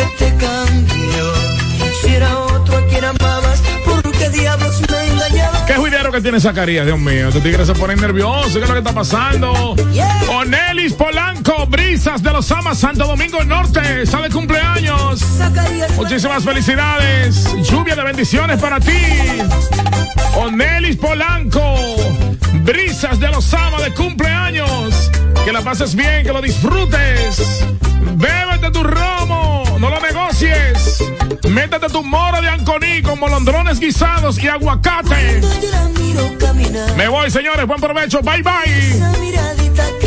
[0.00, 1.34] que te cambió.
[2.02, 5.62] Si era otro a quien amabas, ¿por qué diablos me engañabas?
[5.62, 7.28] ¿Qué juidero que tiene Zacarías, Dios mío?
[7.28, 8.52] Estos tigres se ponen nerviosos.
[8.52, 9.74] ¿Qué es lo que está pasando?
[9.92, 10.08] Yeah.
[10.30, 13.80] Onelis Polanco, Brisas de los Amas, Santo Domingo Norte.
[13.80, 15.20] De cumpleaños.
[15.20, 17.44] Zacarías Muchísimas felicidades.
[17.62, 18.92] Lluvia de bendiciones para ti.
[20.36, 21.76] Onelis Polanco.
[22.64, 25.10] Brisas de los Amas de cumpleaños.
[25.44, 27.64] Que la pases bien, que lo disfrutes.
[28.20, 31.02] Bébete tu romo, no lo negocies.
[31.48, 35.40] Métete tu moro de anconí con molondrones guisados y aguacate.
[36.96, 37.66] Me voy, señores.
[37.66, 38.20] Buen provecho.
[38.22, 39.99] Bye, bye.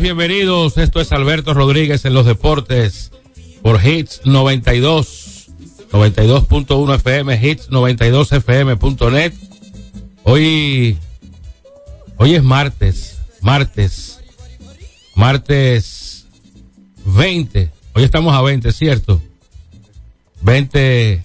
[0.00, 0.78] Bienvenidos.
[0.78, 3.12] Esto es Alberto Rodríguez en los deportes
[3.60, 5.50] por Hits 92,
[5.92, 9.34] 92.1 FM, Hits 92fm.net.
[10.22, 10.96] Hoy,
[12.16, 14.20] hoy es martes, martes,
[15.14, 16.26] martes
[17.04, 17.70] 20.
[17.92, 19.20] Hoy estamos a 20, ¿cierto?
[20.40, 21.22] 20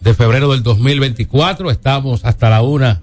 [0.00, 1.70] de febrero del 2024.
[1.70, 3.02] Estamos hasta la una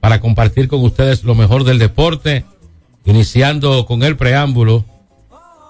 [0.00, 2.44] para compartir con ustedes lo mejor del deporte,
[3.04, 4.84] iniciando con el preámbulo,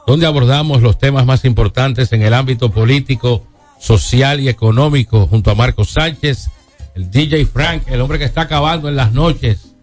[0.06, 3.47] donde abordamos los temas más importantes en el ámbito político,
[3.79, 6.49] social y económico, junto a Marcos Sánchez,
[6.94, 9.75] el DJ Frank, el hombre que está acabando en las noches,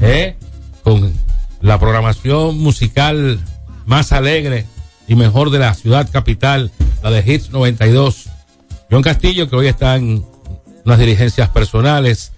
[0.00, 0.36] ¿eh?
[0.82, 1.12] con
[1.60, 3.40] la programación musical
[3.86, 4.66] más alegre
[5.06, 6.70] y mejor de la ciudad capital,
[7.02, 8.28] la de Hits 92.
[8.90, 10.24] John Castillo, que hoy está en
[10.84, 12.32] unas dirigencias personales,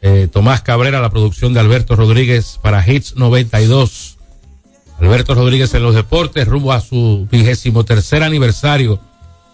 [0.00, 4.16] eh, Tomás Cabrera, la producción de Alberto Rodríguez para Hits 92.
[5.00, 9.00] Alberto Rodríguez en los deportes, rumbo a su vigésimo tercer aniversario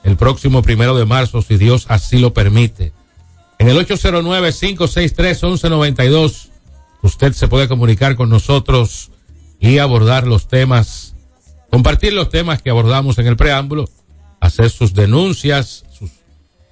[0.05, 2.93] el próximo primero de marzo, si Dios así lo permite.
[3.59, 6.51] En el 809-563-1192,
[7.03, 9.11] usted se puede comunicar con nosotros
[9.59, 11.15] y abordar los temas,
[11.71, 13.89] compartir los temas que abordamos en el preámbulo,
[14.41, 15.87] hacer sus denuncias,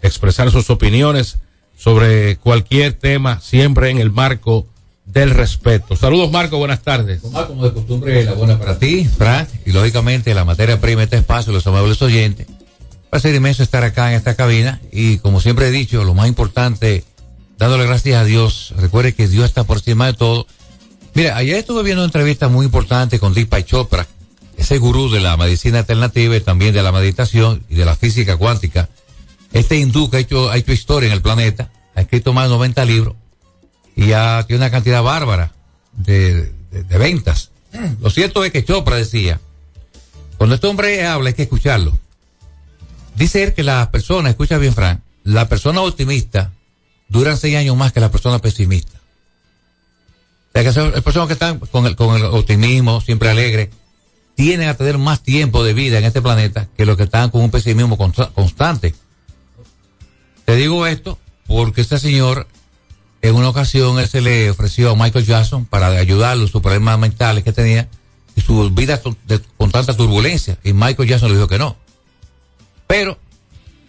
[0.03, 1.39] expresar sus opiniones
[1.83, 4.69] sobre cualquier tema, siempre en el marco
[5.05, 5.97] del respeto.
[5.97, 7.21] Saludos, Marco, buenas tardes.
[7.23, 11.53] Como de costumbre, la buena para ti, Frank, y lógicamente la materia prima, este espacio,
[11.53, 12.47] los amables oyentes.
[13.13, 16.15] Va a ser inmenso estar acá en esta cabina y como siempre he dicho, lo
[16.15, 17.03] más importante,
[17.59, 18.75] dándole gracias a Dios.
[18.79, 20.47] Recuerde que Dios está por encima de todo.
[21.15, 24.07] Mira, ayer estuve viendo una entrevista muy importante con Deepak Chopra,
[24.57, 28.37] ese gurú de la medicina alternativa y también de la meditación y de la física
[28.37, 28.89] cuántica.
[29.53, 32.55] Este hindú que ha hecho, ha hecho historia en el planeta, ha escrito más de
[32.55, 33.17] 90 libros
[33.95, 35.53] y ya tiene una cantidad bárbara
[35.93, 36.53] de,
[36.99, 37.51] ventas.
[38.01, 39.41] Lo cierto es que Chopra decía,
[40.39, 41.97] cuando este hombre habla hay que escucharlo.
[43.15, 46.53] Dice él que la persona, escucha bien Frank, la persona optimista
[47.09, 48.99] duran seis años más que la persona pesimista.
[50.55, 53.71] O personas que están con el, con el optimismo, siempre alegre,
[54.35, 57.43] tienen a tener más tiempo de vida en este planeta que los que están con
[57.43, 58.95] un pesimismo consta- constante.
[60.45, 62.47] Te digo esto porque este señor,
[63.21, 67.45] en una ocasión, él se le ofreció a Michael Jackson para ayudarlo sus problemas mentales
[67.45, 67.89] que tenía
[68.35, 69.17] y su vida con,
[69.71, 70.59] tanta turbulencia.
[70.65, 71.77] Y Michael Jackson le dijo que no.
[72.87, 73.19] Pero,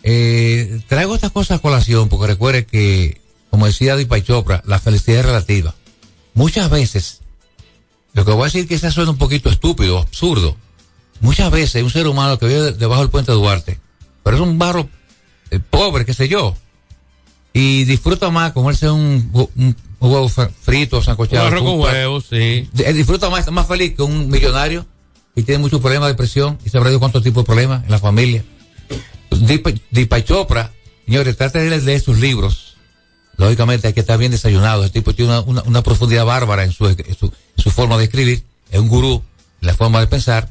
[0.03, 5.19] eh, traigo estas cosas a colación porque recuerde que, como decía Deepak Chopra, la felicidad
[5.19, 5.75] es relativa.
[6.33, 7.21] Muchas veces,
[8.13, 10.57] lo que voy a decir quizás suena un poquito estúpido, absurdo.
[11.21, 13.79] Muchas veces un ser humano que vive debajo del puente de Duarte,
[14.23, 14.89] pero es un barro
[15.59, 16.55] pobre, qué sé yo,
[17.53, 21.47] y disfruta más comerse un, hu- un huevo fr- frito, Un sancochado.
[21.47, 22.69] arroz con un pla- huevos, sí.
[22.77, 24.85] eh, disfruta más, más feliz que un millonario
[25.35, 27.99] y tiene muchos problemas de depresión y sabrá de cuántos tipos de problemas en la
[27.99, 28.43] familia.
[29.91, 30.71] Deepak Chopra,
[31.05, 32.75] señores, trate de leer sus libros.
[33.37, 34.83] Lógicamente hay que estar bien desayunado.
[34.85, 37.97] Este tipo tiene una, una- una profundidad bárbara en su, en su, en su forma
[37.97, 38.43] de escribir.
[38.71, 39.23] Es un gurú
[39.61, 40.49] en la forma de pensar.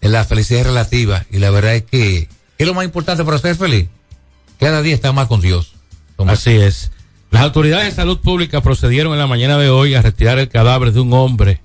[0.00, 3.24] En la felicidad es relativa y la verdad es que ¿qué es lo más importante
[3.24, 3.88] para ser feliz?
[4.64, 5.72] Cada día estar más con Dios.
[6.16, 6.38] Tomás.
[6.38, 6.90] Así es.
[7.30, 10.92] Las autoridades de salud pública procedieron en la mañana de hoy a retirar el cadáver
[10.92, 11.60] de un hombre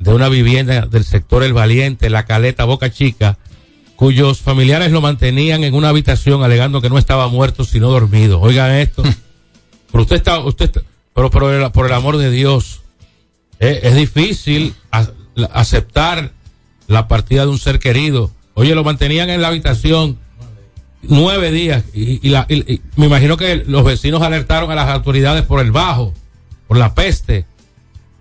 [0.00, 3.38] de una vivienda del sector El Valiente, La Caleta, Boca Chica,
[3.94, 8.40] cuyos familiares lo mantenían en una habitación alegando que no estaba muerto sino dormido.
[8.40, 9.04] Oigan esto.
[9.92, 10.82] pero usted está, usted está-
[11.14, 12.80] pero por el, por el amor de Dios,
[13.60, 15.06] eh, es difícil a-
[15.36, 16.32] la- aceptar
[16.88, 18.32] la partida de un ser querido.
[18.54, 20.18] Oye, lo mantenían en la habitación
[21.02, 24.88] nueve días y, y la- y- y me imagino que los vecinos alertaron a las
[24.88, 26.12] autoridades por el bajo,
[26.68, 27.46] por la peste.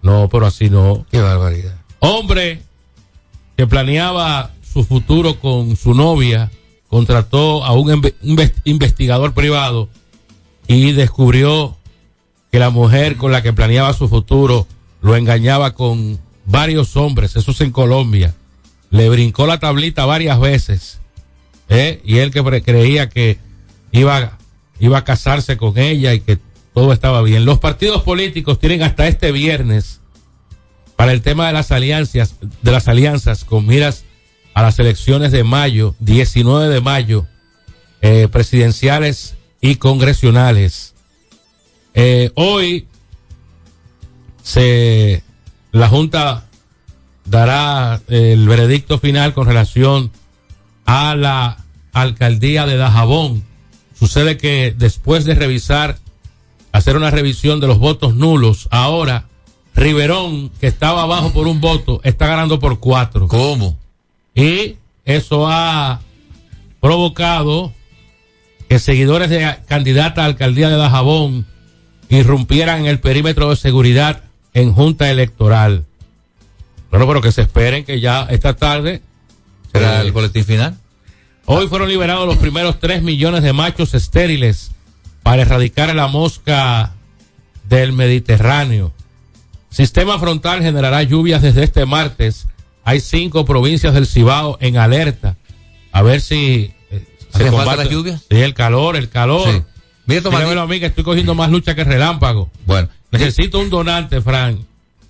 [0.01, 1.05] No, pero así no.
[1.11, 1.75] Qué barbaridad.
[1.99, 2.61] Hombre
[3.57, 6.49] que planeaba su futuro con su novia,
[6.87, 9.89] contrató a un inve- inves- investigador privado
[10.67, 11.75] y descubrió
[12.51, 14.65] que la mujer con la que planeaba su futuro
[15.01, 18.33] lo engañaba con varios hombres, eso es en Colombia.
[18.89, 20.99] Le brincó la tablita varias veces.
[21.69, 22.01] ¿Eh?
[22.03, 23.37] Y él que creía que
[23.91, 24.37] iba,
[24.79, 26.39] iba a casarse con ella y que
[26.73, 27.45] todo estaba bien.
[27.45, 30.01] Los partidos políticos tienen hasta este viernes
[30.95, 34.03] para el tema de las alianzas, de las alianzas con miras
[34.53, 37.25] a las elecciones de mayo, 19 de mayo,
[38.01, 40.95] eh, presidenciales y congresionales.
[41.93, 42.87] Eh, hoy
[44.43, 45.23] se
[45.71, 46.45] la Junta
[47.25, 50.11] dará el veredicto final con relación
[50.89, 51.57] a la
[51.93, 53.43] alcaldía de Dajabón.
[53.93, 55.99] Sucede que después de revisar,
[56.71, 59.25] hacer una revisión de los votos nulos, ahora
[59.75, 63.27] Riverón, que estaba abajo por un voto, está ganando por cuatro.
[63.27, 63.77] ¿Cómo?
[64.33, 66.01] Y eso ha
[66.81, 67.71] provocado
[68.67, 71.45] que seguidores de candidata a alcaldía de Dajabón
[72.09, 74.23] irrumpieran en el perímetro de seguridad
[74.55, 75.85] en junta electoral.
[76.89, 79.03] Bueno, pero que se esperen que ya esta tarde
[79.71, 80.77] ¿Será eh, el boletín final?
[81.45, 84.71] Hoy fueron liberados los primeros 3 millones de machos estériles
[85.23, 86.93] para erradicar la mosca
[87.67, 88.93] del Mediterráneo.
[89.69, 92.47] Sistema frontal generará lluvias desde este martes.
[92.83, 95.37] Hay cinco provincias del Cibao en alerta.
[95.91, 98.21] A ver si eh, ¿Hacen falta las lluvias?
[98.29, 99.47] Sí, el calor, el calor.
[99.51, 99.63] Sí.
[100.05, 102.49] Mira, a mí que estoy cogiendo más lucha que relámpago.
[102.65, 104.59] Bueno, Necesito un donante, Frank,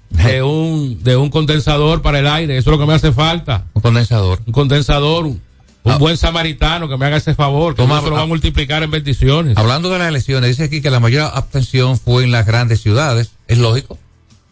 [0.10, 2.58] de un, de un condensador para el aire.
[2.58, 4.40] Eso es lo que me hace falta un condensador.
[4.46, 5.42] un condensador, un,
[5.84, 5.98] un Ah.
[5.98, 8.28] buen samaritano que me haga ese favor, que Toma, Dios se lo va a ah.
[8.28, 9.58] multiplicar en bendiciones.
[9.58, 13.32] Hablando de las elecciones, dice aquí que la mayor abstención fue en las grandes ciudades.
[13.48, 13.98] Es lógico.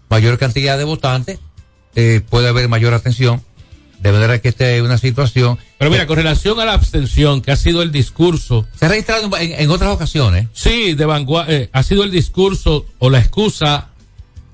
[0.10, 1.40] Mayor cantidad de votantes,
[1.96, 3.42] eh, puede haber mayor atención.
[4.00, 5.58] De manera que esta es una situación.
[5.80, 9.36] Pero mira, con relación a la abstención, que ha sido el discurso, Se ha registrado
[9.38, 10.48] en, en otras ocasiones.
[10.54, 13.88] sí, de vanguardia, ha sido el discurso o la excusa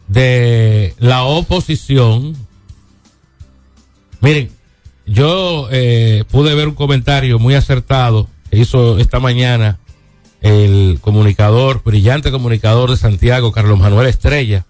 [0.07, 2.35] de la oposición.
[4.21, 4.51] Miren,
[5.05, 9.79] yo eh, pude ver un comentario muy acertado que hizo esta mañana
[10.41, 14.65] el comunicador, brillante comunicador de Santiago, Carlos Manuel Estrella,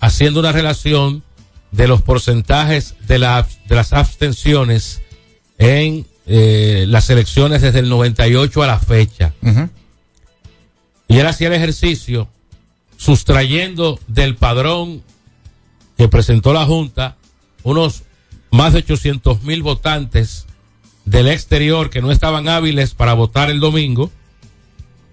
[0.00, 1.22] haciendo una relación
[1.72, 5.02] de los porcentajes de, la, de las abstenciones
[5.58, 9.34] en eh, las elecciones desde el 98 a la fecha.
[11.08, 12.28] Y él hacía el ejercicio
[13.00, 15.02] sustrayendo del padrón
[15.96, 17.16] que presentó la Junta
[17.62, 18.02] unos
[18.50, 20.46] más de 800 mil votantes
[21.06, 24.10] del exterior que no estaban hábiles para votar el domingo.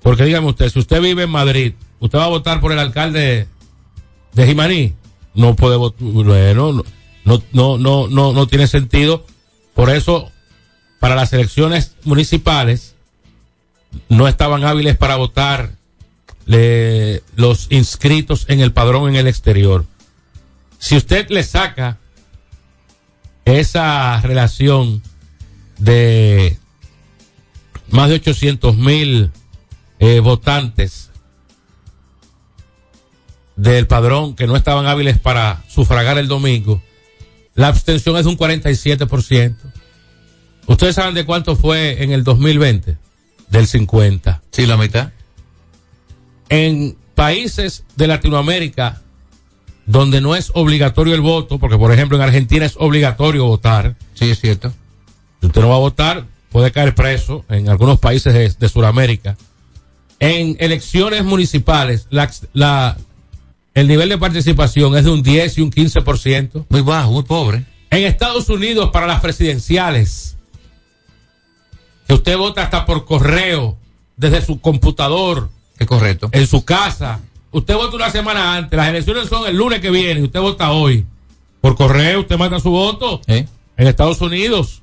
[0.01, 3.47] Porque dígame usted, si usted vive en Madrid, ¿usted va a votar por el alcalde
[4.33, 4.93] de Jimaní?
[5.33, 6.83] No puede votar, bueno, no,
[7.23, 9.25] no, no, no, no, no tiene sentido.
[9.73, 10.29] Por eso,
[10.99, 12.95] para las elecciones municipales,
[14.09, 15.76] no estaban hábiles para votar
[16.47, 19.85] le- los inscritos en el padrón en el exterior.
[20.79, 21.97] Si usted le saca
[23.45, 25.01] esa relación
[25.77, 26.57] de
[27.89, 29.31] más de 800 mil
[29.99, 31.11] eh, votantes
[33.55, 36.81] del padrón que no estaban hábiles para sufragar el domingo,
[37.55, 39.55] la abstención es un 47%.
[40.67, 42.97] ¿Ustedes saben de cuánto fue en el 2020?
[43.49, 45.11] Del 50 Sí, la mitad.
[46.49, 49.01] En países de Latinoamérica
[49.85, 54.29] donde no es obligatorio el voto, porque por ejemplo en Argentina es obligatorio votar, Sí,
[54.29, 54.73] es cierto.
[55.39, 59.37] si usted no va a votar, puede caer preso en algunos países de, de Sudamérica.
[60.19, 62.97] En elecciones municipales, la, la-
[63.73, 66.65] el nivel de participación es de un 10 y un 15%.
[66.69, 67.63] Muy bajo, muy pobre.
[67.91, 70.35] En Estados Unidos, para las presidenciales,
[72.07, 73.77] que usted vota hasta por correo,
[74.15, 75.49] desde su computador,
[75.79, 76.29] Es correcto.
[76.31, 77.19] en su casa.
[77.51, 78.75] Usted vota una semana antes.
[78.77, 81.05] Las elecciones son el lunes que viene usted vota hoy.
[81.61, 83.21] Por correo, usted manda su voto.
[83.27, 83.47] ¿Eh?
[83.77, 84.81] En Estados Unidos.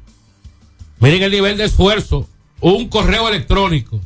[0.99, 2.29] Miren el nivel de esfuerzo.
[2.61, 4.01] Un correo electrónico.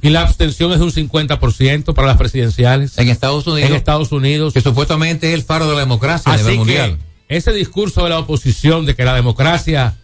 [0.00, 2.96] Y la abstención es de un 50% para las presidenciales.
[2.98, 4.52] En Estados Unidos, En Estados Unidos.
[4.54, 6.98] que supuestamente es el faro de la democracia a nivel que mundial.
[7.28, 9.96] ese discurso de la oposición de que la democracia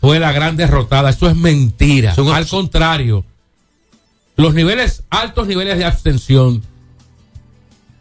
[0.00, 2.14] fue la gran derrotada, eso es mentira.
[2.32, 3.24] Al contrario,
[4.36, 6.62] los niveles, altos niveles de abstención,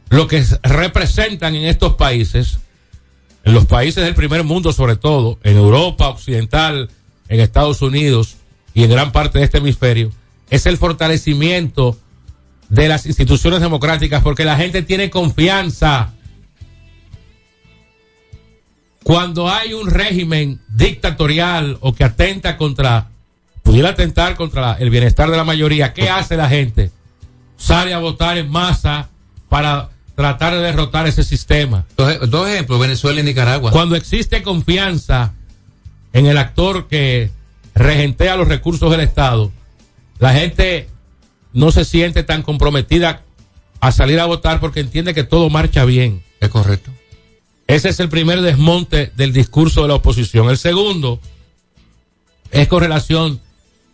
[0.10, 2.60] lo que representan en estos países,
[3.44, 6.90] en los países del primer mundo sobre todo, en Europa Occidental,
[7.28, 8.38] en Estados Unidos
[8.74, 10.12] y en gran parte de este hemisferio,
[10.50, 11.98] es el fortalecimiento
[12.70, 16.14] de las instituciones democráticas porque la gente tiene confianza.
[19.04, 23.11] Cuando hay un régimen dictatorial o que atenta contra,
[23.64, 26.92] pudiera atentar contra el bienestar de la mayoría, ¿qué hace la gente?
[27.58, 29.10] Sale a votar en masa
[29.50, 31.86] para tratar de derrotar ese sistema.
[31.98, 33.72] Dos, dos ejemplos, Venezuela y Nicaragua.
[33.72, 35.34] Cuando existe confianza
[36.14, 37.32] en el actor que
[37.76, 39.52] regentea los recursos del Estado,
[40.20, 40.88] la gente
[41.54, 43.24] no se siente tan comprometida
[43.80, 46.24] a salir a votar porque entiende que todo marcha bien.
[46.40, 46.92] Es correcto.
[47.68, 50.50] Ese es el primer desmonte del discurso de la oposición.
[50.50, 51.20] El segundo
[52.52, 53.42] es con relación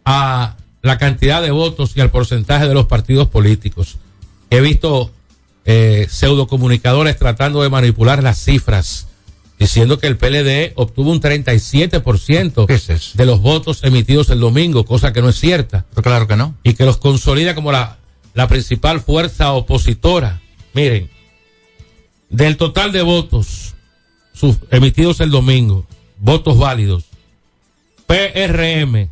[0.09, 3.97] a la cantidad de votos y al porcentaje de los partidos políticos.
[4.49, 5.11] He visto
[5.65, 9.07] eh, pseudocomunicadores tratando de manipular las cifras,
[9.59, 14.85] diciendo que el PLD obtuvo un 37% ¿Qué es de los votos emitidos el domingo,
[14.85, 16.55] cosa que no es cierta Pero claro que no.
[16.63, 17.97] y que los consolida como la,
[18.33, 20.39] la principal fuerza opositora.
[20.73, 21.09] Miren,
[22.29, 23.75] del total de votos
[24.33, 25.85] sus- emitidos el domingo,
[26.19, 27.03] votos válidos,
[28.05, 29.09] PRM,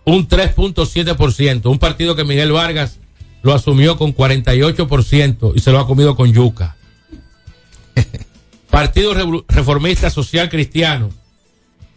[0.05, 2.99] un 3.7%, un partido que Miguel Vargas
[3.41, 6.75] lo asumió con 48% y se lo ha comido con yuca.
[8.69, 9.13] Partido
[9.47, 11.09] Reformista Social Cristiano,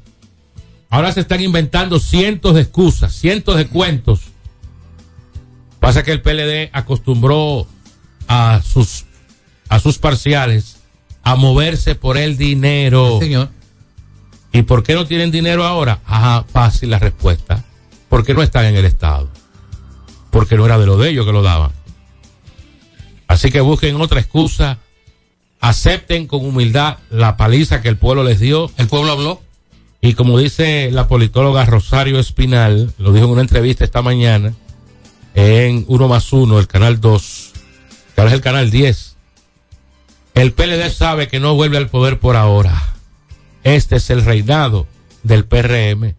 [0.97, 4.21] Ahora se están inventando cientos de excusas, cientos de cuentos.
[5.79, 7.67] Pasa que el PLD acostumbró
[8.29, 9.05] a sus,
[9.69, 10.79] a sus parciales
[11.23, 13.19] a moverse por el dinero.
[13.21, 13.51] Señor.
[14.55, 16.01] ¿Y por qué no tienen dinero ahora?
[16.07, 17.63] Ajá, fácil la respuesta.
[18.09, 19.29] Porque no están en el Estado.
[20.31, 21.73] Porque no era de lo de ellos que lo daban.
[23.29, 24.79] Así que busquen otra excusa.
[25.61, 28.71] Acepten con humildad la paliza que el pueblo les dio.
[28.79, 29.46] El pueblo habló.
[30.01, 34.55] Y como dice la politóloga Rosario Espinal, lo dijo en una entrevista esta mañana
[35.35, 37.53] en Uno más Uno, el canal 2,
[38.15, 39.17] que ahora es el canal 10.
[40.35, 42.95] El PLD sabe que no vuelve al poder por ahora.
[43.65, 44.87] Este es el reinado
[45.23, 46.15] del PRM.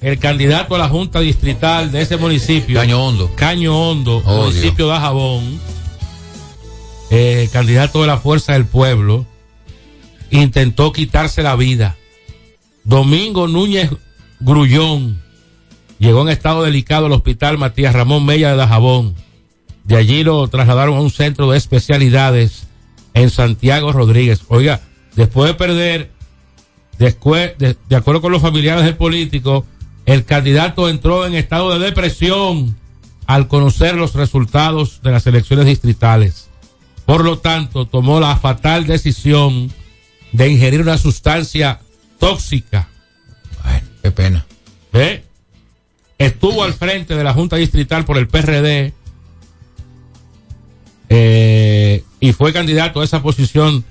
[0.00, 2.78] el candidato a la Junta Distrital de ese municipio.
[2.80, 3.30] Caño Hondo.
[3.36, 5.60] Caño Hondo, Oh, municipio de Jabón.
[7.10, 9.26] eh, candidato de la Fuerza del Pueblo.
[10.30, 11.96] Intentó quitarse la vida.
[12.84, 13.90] Domingo Núñez
[14.38, 15.20] Grullón
[15.98, 19.14] llegó en estado delicado al hospital Matías Ramón Mella de Dajabón.
[19.84, 22.68] De allí lo trasladaron a un centro de especialidades
[23.12, 24.42] en Santiago Rodríguez.
[24.48, 24.80] Oiga,
[25.16, 26.10] después de perder,
[26.98, 29.66] después, de, de acuerdo con los familiares del político,
[30.06, 32.76] el candidato entró en estado de depresión
[33.26, 36.48] al conocer los resultados de las elecciones distritales.
[37.06, 39.72] Por lo tanto, tomó la fatal decisión
[40.32, 41.80] de ingerir una sustancia
[42.18, 42.88] tóxica.
[44.02, 44.46] Qué pena.
[44.92, 45.24] ¿Ve?
[46.18, 48.92] Estuvo al frente de la Junta Distrital por el PRD
[51.08, 53.84] eh, y fue candidato a esa posición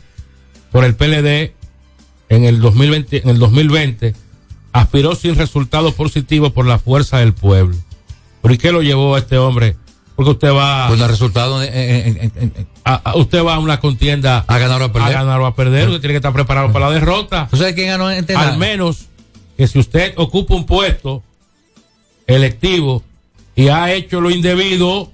[0.71, 1.53] por el PLD
[2.29, 4.13] en el 2020, en el 2020
[4.81, 7.75] aspiró sin resultado positivo por la fuerza del pueblo.
[8.41, 9.75] ¿Por qué lo llevó a este hombre?
[10.15, 14.43] Porque usted va Pues en- en- en- en- a, a- usted va a una contienda
[14.47, 15.15] a ganar o a perder.
[15.15, 17.47] a ganar o a perder, usted tiene que estar preparado para la derrota.
[17.49, 19.05] ¿Tú sabes quién ganó en Al menos
[19.55, 21.23] que si usted ocupa un puesto
[22.27, 23.03] electivo
[23.55, 25.11] y ha hecho lo indebido,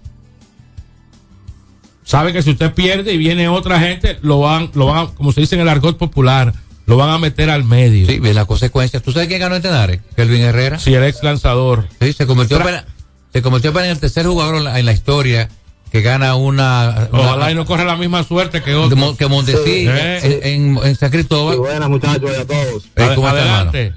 [2.04, 5.42] sabe que si usted pierde y viene otra gente, lo van, lo van, como se
[5.42, 6.54] dice en el argot popular,
[6.86, 8.08] lo van a meter al medio.
[8.08, 9.02] Sí, ve las consecuencias.
[9.04, 10.02] ¿Tú sabes quién ganó en Tenares?
[10.16, 10.78] Kelvin Herrera.
[10.80, 11.88] Sí, el ex lanzador.
[12.00, 12.86] Sí, se convirtió, apenas-
[13.34, 15.50] se convirtió en el tercer jugador en la, en la historia
[15.92, 17.08] que gana una.
[17.12, 19.16] Ojalá una- y no corre la misma suerte que de otro.
[19.18, 21.58] Que Mondesí Eh, en, en, en San Cristóbal.
[21.58, 22.84] buenas muchachos y a todos.
[22.96, 23.70] Eh, ¿cómo está, hermano?
[23.70, 23.94] Adelante.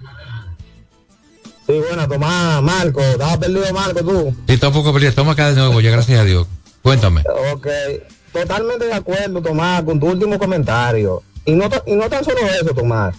[1.66, 4.35] Sí, bueno, Tomás, Marco, estaba perdido Marco tú.
[4.46, 5.11] Sí, está un poco perdido.
[5.11, 6.46] Estamos acá de nuevo, ya gracias a Dios.
[6.83, 7.22] Cuéntame.
[7.53, 7.66] Ok,
[8.33, 11.22] totalmente de acuerdo, Tomás, con tu último comentario.
[11.49, 13.17] Y no, to- y no tan solo eso, Tomás.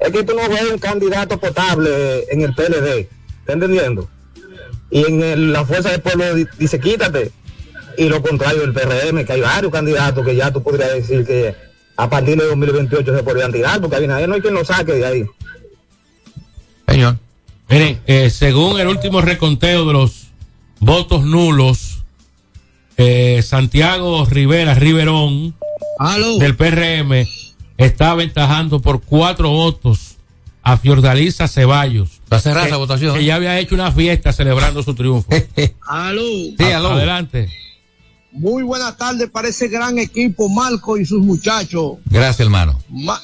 [0.00, 3.00] Es que tú no ves un candidato potable en el PLD.
[3.40, 4.08] ¿Estás entendiendo?
[4.90, 7.30] Y en el- la Fuerza del Pueblo di- dice quítate.
[7.98, 11.54] Y lo contrario del PRM, que hay varios candidatos que ya tú podrías decir que
[11.96, 15.04] a partir de 2028 se podrían tirar, porque Abinader no hay quien lo saque de
[15.04, 15.26] ahí.
[16.88, 17.16] Señor.
[17.68, 20.28] Miren, eh, según el último reconteo de los
[20.80, 22.02] votos nulos,
[22.96, 25.54] eh, Santiago Rivera Riverón
[26.38, 27.26] del PRM
[27.78, 30.16] está aventajando por cuatro votos
[30.62, 32.10] a Fiordalisa Ceballos.
[32.24, 33.16] Está cerrada que- esa votación.
[33.16, 35.28] Que ya había hecho una fiesta celebrando su triunfo.
[35.86, 36.20] Aló.
[36.58, 36.90] Sí, aló.
[36.92, 37.48] Adelante.
[38.32, 41.94] Muy buenas tardes para ese gran equipo, Marco y sus muchachos.
[42.04, 42.78] Gracias, hermano.
[42.90, 43.22] Ma-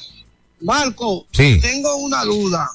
[0.61, 1.59] Marco, Sí.
[1.61, 2.67] tengo una duda.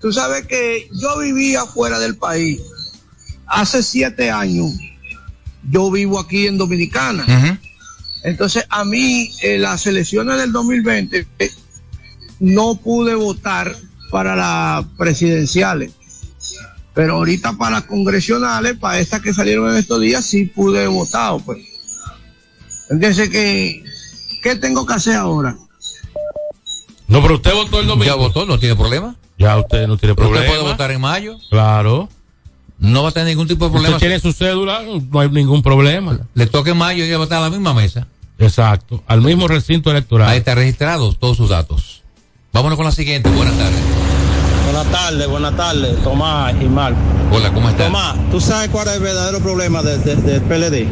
[0.00, 2.60] Tú sabes que yo vivía fuera del país.
[3.46, 4.72] Hace siete años
[5.70, 7.24] yo vivo aquí en Dominicana.
[8.24, 11.50] Entonces a mí en las elecciones del 2020 eh,
[12.40, 13.76] no pude votar
[14.10, 15.92] para las presidenciales.
[16.94, 21.38] Pero ahorita para las congresionales, para estas que salieron en estos días, sí pude votar.
[21.44, 21.58] Pues.
[22.88, 23.84] Entonces, ¿qué,
[24.42, 25.56] ¿qué tengo que hacer ahora?
[27.08, 28.06] No, pero usted votó el domingo.
[28.06, 29.16] Ya votó, no tiene problema.
[29.36, 30.38] Ya usted no tiene problema.
[30.38, 31.36] Usted puede votar en mayo.
[31.50, 32.08] Claro.
[32.78, 33.96] No va a tener ningún tipo de problema.
[33.96, 36.20] Usted tiene su cédula, no hay ningún problema.
[36.34, 38.06] Le toque en mayo y va a votar a la misma mesa.
[38.38, 40.28] Exacto, al mismo recinto electoral.
[40.28, 42.02] Ahí está registrado todos sus datos.
[42.52, 43.30] Vámonos con la siguiente.
[43.30, 43.80] Buenas tardes.
[44.64, 46.98] Buenas tardes, buenas tardes, Tomás y Marco.
[47.30, 47.86] Hola, ¿cómo estás?
[47.86, 50.86] Tomás, ¿tú sabes cuál es el verdadero problema de- de- del PLD?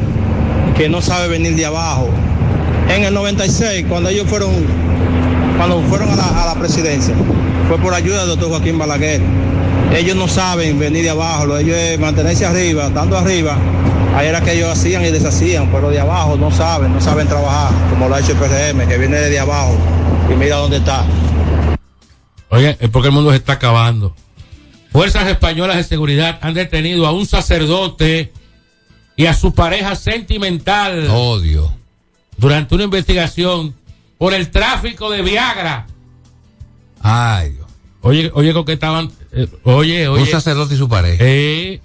[0.76, 2.08] Que no sabe venir de abajo.
[2.88, 4.50] En el 96, cuando ellos fueron,
[5.56, 7.14] cuando fueron a la, a la presidencia,
[7.68, 9.20] fue por ayuda del doctor Joaquín Balaguer.
[9.96, 13.56] Ellos no saben venir de abajo, ellos es mantenerse arriba, dando arriba.
[14.14, 17.72] Ahí era que ellos hacían y deshacían, pero de abajo no saben, no saben trabajar,
[17.90, 19.76] como lo ha hecho el PRM, que viene de abajo
[20.30, 21.04] y mira dónde está.
[22.50, 24.14] Oye, es porque el mundo se está acabando.
[24.92, 28.30] Fuerzas españolas de seguridad han detenido a un sacerdote
[29.16, 31.06] y a su pareja sentimental.
[31.10, 31.72] Odio.
[32.36, 33.74] Durante una investigación
[34.18, 35.86] por el tráfico de Viagra.
[37.00, 37.66] Ay, Dios.
[38.02, 39.10] Oye, oye, con que estaban.
[39.32, 40.22] eh, oye, oye.
[40.24, 41.24] Un sacerdote y su pareja.
[41.26, 41.80] Eh,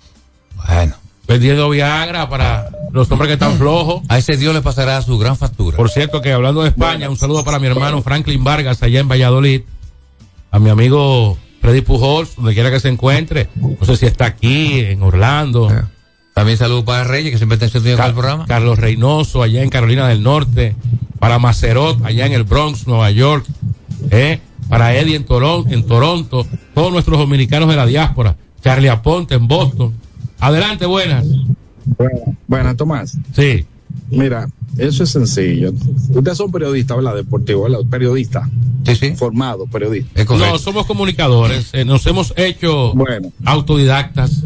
[0.68, 0.96] Bueno.
[1.28, 4.02] Vendiendo Viagra para los hombres que están flojos.
[4.10, 5.76] A ese Dios le pasará su gran factura.
[5.78, 9.08] Por cierto, que hablando de España, un saludo para mi hermano Franklin Vargas allá en
[9.10, 9.62] Valladolid.
[10.52, 13.50] A mi amigo Freddy Pujols, donde quiera que se encuentre.
[13.56, 15.70] No sé si está aquí, en Orlando.
[16.34, 18.46] También saludo para Reyes, que siempre está encendido con el programa.
[18.46, 20.76] Carlos Reynoso, allá en Carolina del Norte.
[21.20, 23.46] Para Macerot, allá en el Bronx, Nueva York.
[24.12, 24.40] ¿eh?
[24.70, 26.46] Para Eddie en, Toron- en Toronto.
[26.76, 28.36] Todos nuestros dominicanos de la diáspora.
[28.64, 29.94] Charlie Aponte en Boston.
[30.40, 31.26] Adelante, buenas.
[32.48, 33.18] Bueno, Tomás.
[33.34, 33.66] Sí.
[34.10, 34.48] Mira,
[34.78, 35.72] eso es sencillo.
[36.10, 37.16] Ustedes son periodistas, ¿verdad?
[37.16, 37.80] Deportivo, ¿verdad?
[37.90, 38.50] Periodista.
[38.86, 39.16] Sí, sí.
[39.16, 40.24] Formado, periodista.
[40.36, 41.70] No, somos comunicadores.
[41.74, 42.94] eh, nos hemos hecho
[43.46, 44.44] autodidactas.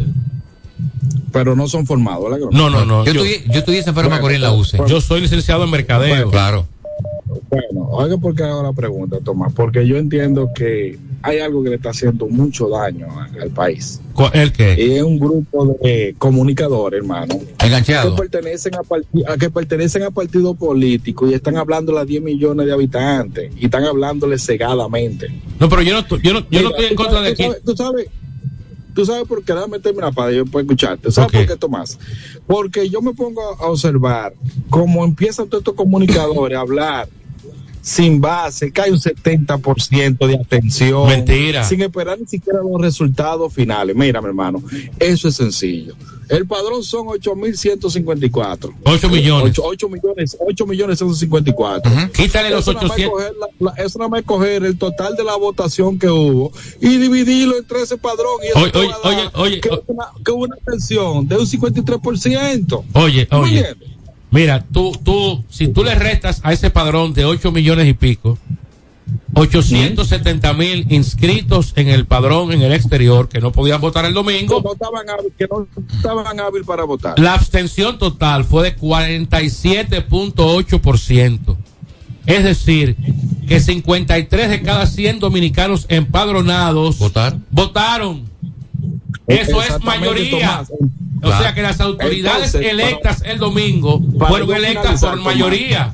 [1.32, 2.48] Pero no son formados, ¿verdad?
[2.52, 3.06] No, no, no.
[3.06, 4.78] Yo estudié- yo estudié en San Pedro de Macorís en la UCE.
[4.88, 6.30] Yo soy licenciado en mercadeo.
[6.30, 6.68] Claro.
[7.50, 9.54] Bueno, oiga por qué hago la pregunta, Tomás.
[9.54, 13.08] Porque yo entiendo que hay algo que le está haciendo mucho daño
[13.42, 14.02] al país.
[14.34, 14.76] ¿El qué?
[14.78, 17.40] Y es un grupo de comunicadores, hermano.
[17.64, 18.16] Enganchado.
[18.16, 22.66] Que pertenecen a, a que pertenecen a partidos políticos y están hablando a 10 millones
[22.66, 25.28] de habitantes y están hablándole cegadamente.
[25.60, 27.56] No, pero yo no, yo no, yo no estoy en contra sabes- de aquí.
[27.66, 28.08] Tú sabes,
[28.94, 31.12] tú sabes por qué, déjame terminar para yo puedo escucharte.
[31.12, 31.98] ¿Sabes por qué, Tomás?
[32.48, 34.34] Porque yo me pongo a observar
[34.70, 37.08] cómo empiezan todos estos comunicadores a hablar
[37.82, 41.08] sin base, hay un 70% de atención.
[41.08, 41.64] Mentira.
[41.64, 43.96] Sin esperar ni siquiera los resultados finales.
[43.96, 44.62] Mira, mi hermano,
[45.00, 45.96] eso es sencillo.
[46.30, 48.74] El padrón son 8.154.
[48.86, 49.52] 8 millones.
[49.60, 51.92] 8, 8 millones, 8 millones 154.
[52.14, 53.12] Quítale los Eso nada más 800.
[53.12, 56.98] coger la- la- Eso nada más coger el total de la votación que hubo y
[56.98, 58.40] dividirlo entre ese padrón.
[58.44, 62.84] Y eso Oye, oye, oye, oye, que, una, que una pensión de un 53%.
[62.94, 63.58] Oye, ¿Tú me oye.
[63.60, 63.90] entiendes?
[64.32, 68.38] Mira, tú, tú, si tú le restas a ese padrón de 8 millones y pico,
[69.34, 74.62] 870 mil inscritos en el padrón en el exterior que no podían votar el domingo.
[74.62, 77.20] Que no estaban hábil, que no estaban hábil para votar.
[77.20, 81.58] La abstención total fue de 47.8%.
[82.26, 82.98] Es decir,
[83.48, 88.30] que 53 de cada 100 dominicanos empadronados votaron.
[89.28, 90.64] Eso es mayoría.
[91.24, 95.26] O sea que las autoridades Entonces, electas el domingo fueron electas por Tomás.
[95.26, 95.94] mayoría.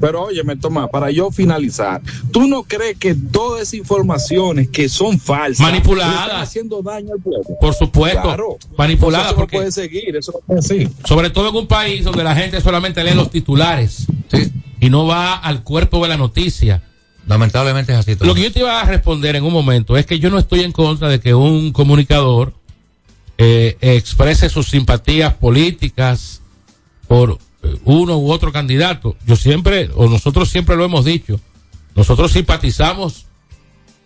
[0.00, 2.00] Pero óyeme, Tomás, para yo finalizar,
[2.32, 6.22] ¿tú no crees que todas esas informaciones que son falsas Manipuladas.
[6.26, 7.44] están haciendo daño al pueblo?
[7.60, 8.58] Por supuesto, Claro.
[8.78, 10.90] manipulada Eso no porque puede seguir, eso no seguir.
[11.04, 14.06] sobre todo en un país donde la gente solamente lee los titulares
[14.80, 16.82] y no va al cuerpo de la noticia.
[17.30, 18.16] Lamentablemente es así.
[18.18, 20.62] Lo que yo te iba a responder en un momento es que yo no estoy
[20.62, 22.54] en contra de que un comunicador
[23.38, 26.42] eh, exprese sus simpatías políticas
[27.06, 29.14] por eh, uno u otro candidato.
[29.28, 31.38] Yo siempre, o nosotros siempre lo hemos dicho,
[31.94, 33.26] nosotros simpatizamos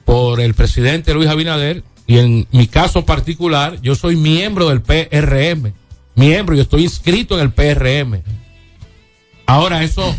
[0.04, 5.72] por el presidente Luis Abinader y en mi caso particular, yo soy miembro del PRM,
[6.14, 8.20] miembro, yo estoy inscrito en el PRM.
[9.46, 10.14] Ahora eso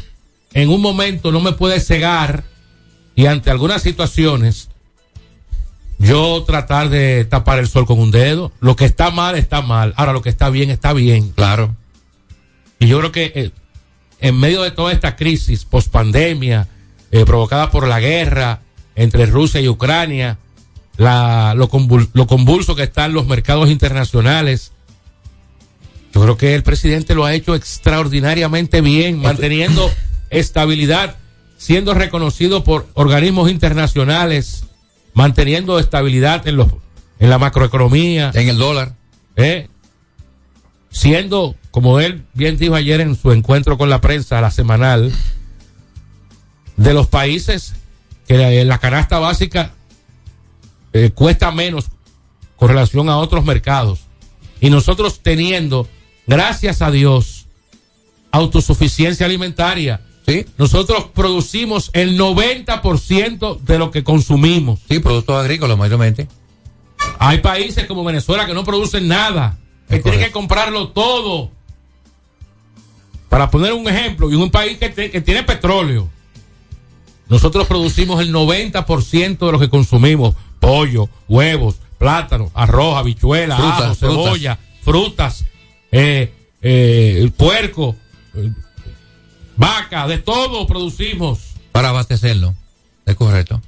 [0.56, 2.55] en un momento no me puede cegar
[3.16, 4.70] y ante algunas situaciones
[5.98, 8.52] yo tratar de tapar el sol con un dedo.
[8.60, 9.94] Lo que está mal está mal.
[9.96, 11.30] Ahora lo que está bien está bien.
[11.32, 11.76] Claro.
[12.80, 13.52] Y yo creo que eh,
[14.20, 16.68] en medio de toda esta crisis post pandemia
[17.26, 18.60] provocada por la guerra
[18.96, 20.38] entre Rusia y Ucrania,
[20.98, 24.74] la, lo, convul- lo convulso que están los mercados internacionales,
[26.14, 29.90] yo creo que el presidente lo ha hecho extraordinariamente bien, manteniendo
[30.30, 31.16] estabilidad,
[31.58, 34.66] siendo reconocido por organismos internacionales,
[35.14, 36.68] manteniendo estabilidad en los
[37.18, 38.94] en la macroeconomía, en el dólar,
[39.38, 39.70] ¿eh?
[40.90, 45.14] siendo como él bien dijo ayer en su encuentro con la prensa, la semanal,
[46.78, 47.74] de los países
[48.28, 49.72] que la, la canasta básica
[50.94, 51.86] eh, cuesta menos
[52.56, 54.02] con relación a otros mercados.
[54.62, 55.88] Y nosotros teniendo,
[56.28, 57.48] gracias a Dios,
[58.32, 60.02] autosuficiencia alimentaria.
[60.26, 60.46] ¿Sí?
[60.58, 64.80] Nosotros producimos el 90% de lo que consumimos.
[64.90, 66.28] Sí, productos agrícolas mayormente.
[67.20, 69.58] Hay países como Venezuela que no producen nada,
[69.88, 71.52] que tienen que comprarlo todo.
[73.30, 76.10] Para poner un ejemplo, y un país que, te- que tiene petróleo,
[77.28, 83.96] nosotros producimos el 90% de lo que consumimos, pollo, huevos, plátanos, arroz, habichuela, Frutas, ajo,
[83.96, 84.24] frutas.
[84.24, 85.46] cebolla, frutas,
[85.92, 87.96] eh, eh, el puerco,
[88.36, 88.52] eh,
[89.58, 91.40] vaca, de todo producimos.
[91.72, 92.54] Para abastecerlo.
[93.06, 93.62] Es correcto.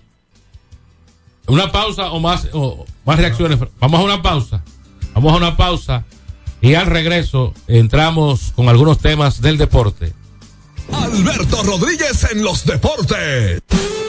[1.47, 3.59] Una pausa o más, o más reacciones.
[3.79, 4.61] Vamos a una pausa.
[5.13, 6.05] Vamos a una pausa.
[6.61, 10.13] Y al regreso entramos con algunos temas del deporte.
[10.91, 13.61] Alberto Rodríguez en los deportes.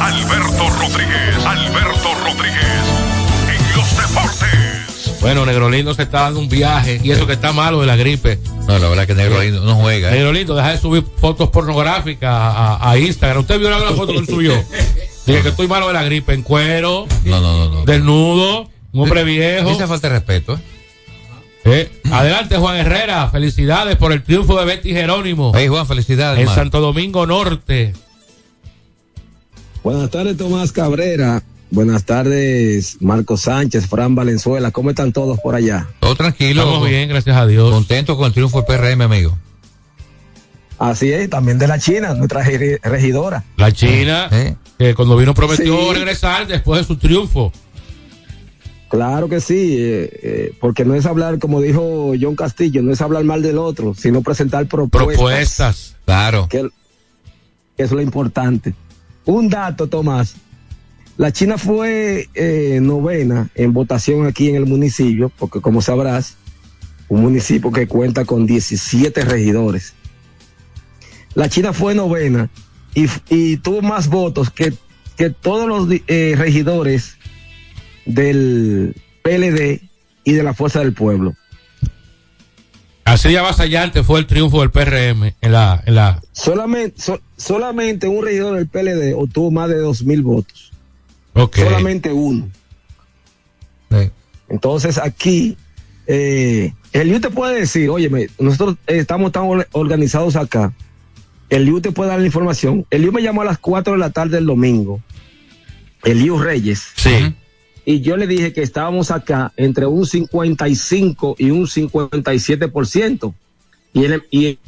[0.00, 2.84] Alberto Rodríguez, Alberto Rodríguez,
[3.48, 5.20] en los deportes.
[5.20, 7.96] Bueno, Negro Lindo se está dando un viaje y eso que está malo de la
[7.96, 8.38] gripe.
[8.66, 10.08] No, la verdad que Negro Lindo no juega.
[10.08, 10.12] ¿eh?
[10.12, 13.40] Negro Lindo, deja de subir fotos pornográficas a, a Instagram.
[13.42, 14.54] ¿Usted vio la foto que él subió?
[15.26, 17.70] Dije que estoy malo de la gripe, en cuero, No, no, no.
[17.70, 17.84] no.
[17.84, 19.70] desnudo, un hombre viejo.
[19.70, 20.54] Esa falta de respeto.
[20.54, 20.60] ¿eh?
[21.66, 23.28] Eh, adelante, Juan Herrera.
[23.28, 26.40] Felicidades por el triunfo de Betty Jerónimo Hey, Juan, felicidades.
[26.48, 26.52] en.
[26.54, 27.92] Santo Domingo Norte.
[29.82, 31.42] Buenas tardes, Tomás Cabrera.
[31.70, 34.70] Buenas tardes, Marco Sánchez, Fran Valenzuela.
[34.72, 35.86] ¿Cómo están todos por allá?
[36.00, 36.62] Todo tranquilo.
[36.62, 37.70] Estamos bien, gracias a Dios.
[37.70, 39.38] Contento con el triunfo del PRM, amigo.
[40.78, 43.44] Así es, también de la China, nuestra regi- regidora.
[43.56, 44.56] La China, Eh.
[44.78, 45.94] que cuando vino prometió Sí.
[45.94, 47.52] regresar después de su triunfo.
[48.88, 53.00] Claro que sí, eh, eh, porque no es hablar, como dijo John Castillo, no es
[53.00, 55.14] hablar mal del otro, sino presentar propuestas.
[55.16, 55.96] Propuestas.
[56.04, 56.48] Claro.
[56.50, 56.68] Que,
[57.76, 58.74] que es lo importante.
[59.30, 60.34] Un dato, Tomás.
[61.16, 66.36] La China fue eh, novena en votación aquí en el municipio, porque como sabrás,
[67.08, 69.94] un municipio que cuenta con 17 regidores.
[71.34, 72.50] La China fue novena
[72.92, 74.72] y, tuvo más votos que,
[75.16, 77.16] que todos los eh, regidores
[78.06, 79.80] del PLD
[80.24, 81.36] y de la Fuerza del Pueblo.
[83.12, 88.06] Así de avasallante fue el triunfo del PRM en la, en la, Solamente, so- solamente
[88.06, 90.70] un regidor del PLD obtuvo más de dos mil votos.
[91.34, 91.56] ok.
[91.56, 92.48] Solamente uno.
[93.90, 94.10] Sí.
[94.48, 95.56] Entonces aquí,
[96.06, 100.72] eh, el IU te puede decir, oye, nosotros estamos tan or- organizados acá.
[101.48, 102.86] El IU te puede dar la información.
[102.90, 105.00] El IU me llamó a las 4 de la tarde del domingo.
[106.04, 106.84] El IU Reyes.
[106.96, 107.34] Sí.
[107.84, 113.34] Y yo le dije que estábamos acá entre un 55 y un 57%.
[113.92, 114.58] Y él, y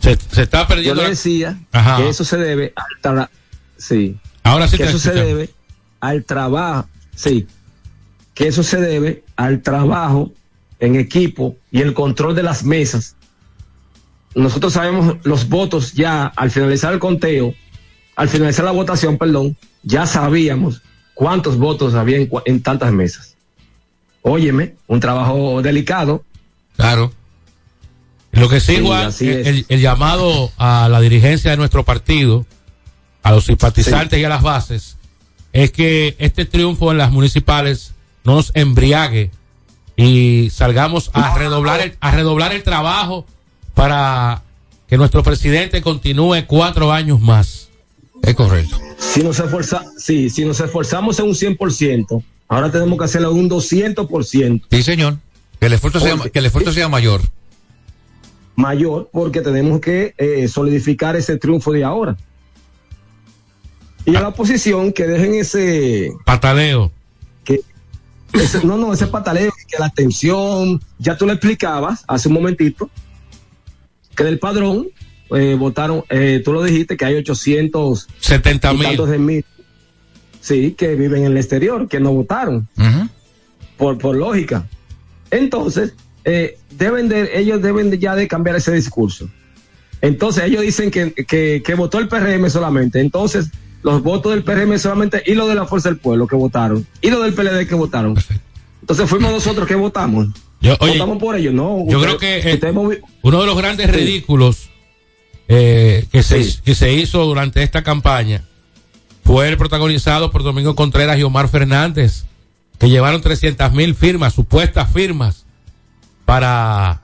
[0.00, 0.94] Se, se está yo perdiendo.
[0.96, 1.58] le la- decía
[1.96, 3.28] que eso se debe al tra-
[3.76, 5.50] sí, Ahora sí que eso se debe
[6.00, 7.46] al trabajo, sí,
[8.34, 10.32] que eso se debe al trabajo
[10.78, 13.16] en equipo y el control de las mesas.
[14.36, 17.54] Nosotros sabemos los votos ya al finalizar el conteo,
[18.14, 19.56] al finalizar la votación, perdón,
[19.86, 20.82] ya sabíamos
[21.14, 23.36] cuántos votos había en, en tantas mesas.
[24.20, 26.24] Óyeme, un trabajo delicado.
[26.76, 27.12] Claro.
[28.32, 32.44] Lo que sí, Juan, el llamado a la dirigencia de nuestro partido,
[33.22, 34.96] a los simpatizantes y a las bases,
[35.52, 37.92] es que este triunfo en las municipales
[38.24, 39.30] no nos embriague
[39.96, 43.24] y salgamos a redoblar el, a redoblar el trabajo
[43.72, 44.42] para
[44.88, 47.70] que nuestro presidente continúe cuatro años más.
[48.22, 48.78] Es correcto.
[48.98, 53.38] Si nos, esforza, sí, si nos esforzamos en un 100%, ahora tenemos que hacerlo en
[53.38, 54.62] un 200%.
[54.70, 55.18] Sí, señor.
[55.60, 57.20] Que el esfuerzo, sea, que el esfuerzo sea mayor.
[58.56, 62.16] mayor porque tenemos que eh, solidificar ese triunfo de ahora.
[64.04, 66.92] Y a la oposición que dejen ese, Pataleo.
[67.44, 67.60] que
[68.32, 72.88] ese- no, no, ese pataleo, que la atención, ya tú lo explicabas hace un momentito,
[74.14, 74.86] que del padrón
[75.30, 78.86] eh, votaron, eh, tú lo dijiste, que hay 800 70 y mil.
[78.86, 79.44] tantos de mil,
[80.40, 82.68] sí, que viven en el exterior, que no votaron
[83.76, 84.66] por, por lógica.
[85.30, 89.28] Entonces, eh, deben de, ellos deben de ya de cambiar ese discurso.
[90.00, 93.00] Entonces, ellos dicen que, que, que votó el PRM solamente.
[93.00, 93.50] Entonces,
[93.82, 97.10] los votos del PRM solamente y los de la Fuerza del Pueblo que votaron y
[97.10, 98.16] los del PLD que votaron.
[98.80, 100.28] Entonces, fuimos nosotros que votamos.
[100.60, 101.84] Yo, oye, votamos por ellos, ¿no?
[101.88, 102.74] yo Usted- creo que eh, usted
[103.22, 103.92] uno de los grandes Sí.
[103.92, 104.70] ridículos
[105.48, 108.42] eh, que, se, que se hizo durante esta campaña
[109.24, 112.24] fue el protagonizado por Domingo Contreras y Omar Fernández,
[112.78, 115.44] que llevaron 300 mil firmas, supuestas firmas,
[116.24, 117.02] para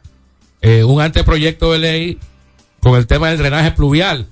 [0.60, 2.18] eh, un anteproyecto de ley
[2.80, 4.26] con el tema del drenaje pluvial.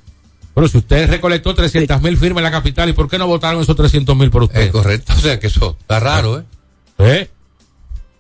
[0.55, 3.63] Pero si usted recolectó 300 mil firmas en la capital, ¿y por qué no votaron
[3.63, 4.61] esos 300 mil por usted?
[4.63, 5.13] Es correcto.
[5.17, 6.45] O sea que eso está raro, ¿eh?
[6.99, 7.31] ¿Eh?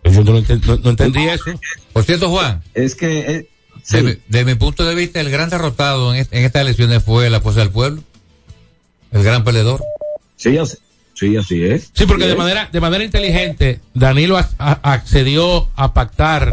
[0.05, 1.45] Yo no, enten- no- no entendí eso.
[1.93, 3.49] Por cierto, Juan, Es que...
[3.83, 3.97] sí.
[3.99, 7.03] de, mi- de mi punto de vista, el gran derrotado en, est- en estas elecciones
[7.03, 8.03] fue la Fuerza del Pueblo.
[9.12, 9.83] El gran perdedor.
[10.37, 10.76] Sí, así,
[11.14, 11.91] sí, así es.
[11.95, 12.39] Sí, porque de es.
[12.39, 16.53] manera, de manera inteligente, Danilo a- a- accedió a pactar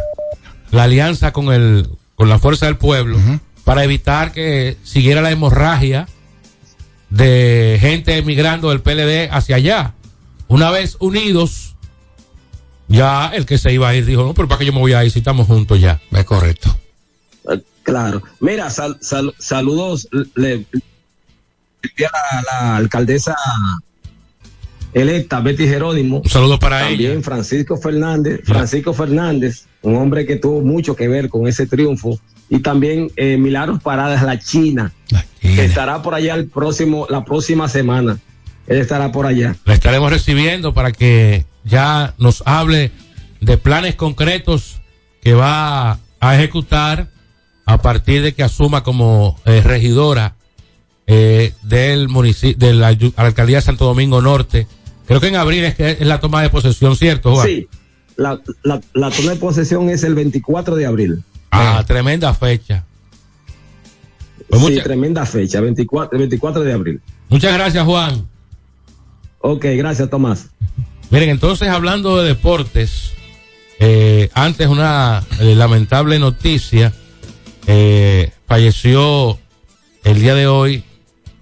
[0.72, 3.18] la alianza con el, con la fuerza del pueblo
[3.64, 6.08] para evitar que siguiera la hemorragia
[7.10, 9.94] de gente emigrando del PLD hacia allá.
[10.50, 11.76] Una vez unidos,
[12.88, 14.94] ya el que se iba a ir dijo, no, pero para qué yo me voy
[14.94, 16.00] a ir si estamos juntos ya.
[16.12, 16.76] Es correcto.
[17.88, 18.22] Claro.
[18.42, 20.10] Mira, sal- sal- saludos.
[20.12, 20.66] Le, le
[21.82, 23.34] envié a la, la alcaldesa
[24.94, 26.18] electa, Betty Jerónimo.
[26.18, 27.22] Un saludo para También ella.
[27.22, 32.20] Francisco Fernández, Francisco Fernández, un hombre que tuvo mucho que ver con ese triunfo.
[32.50, 34.92] Y también eh, Milagros Paradas, la China,
[35.42, 38.20] que estará por allá el próximo, la próxima semana.
[38.68, 39.56] Él estará por allá.
[39.64, 42.92] La estaremos recibiendo para que ya nos hable
[43.40, 44.82] de planes concretos
[45.22, 47.10] que va a ejecutar
[47.68, 50.36] a partir de que asuma como eh, regidora
[51.05, 52.88] eh, del municipio de la
[53.18, 54.68] alcaldía de Santo Domingo Norte.
[55.05, 57.45] Creo que en abril es que es la toma de posesión, ¿cierto, Juan?
[57.47, 57.68] Sí,
[58.15, 61.24] la, la, la toma de posesión es el 24 de abril.
[61.51, 62.84] Ah, tremenda fecha.
[64.49, 67.01] Pues sí, mucha- tremenda fecha, 24, el 24 de abril.
[67.30, 68.28] Muchas gracias, Juan.
[69.39, 70.47] Ok, gracias, Tomás.
[71.09, 73.11] Miren, entonces hablando de deportes,
[73.80, 76.93] eh, antes una lamentable noticia,
[77.68, 79.38] eh, falleció
[80.03, 80.84] el día de hoy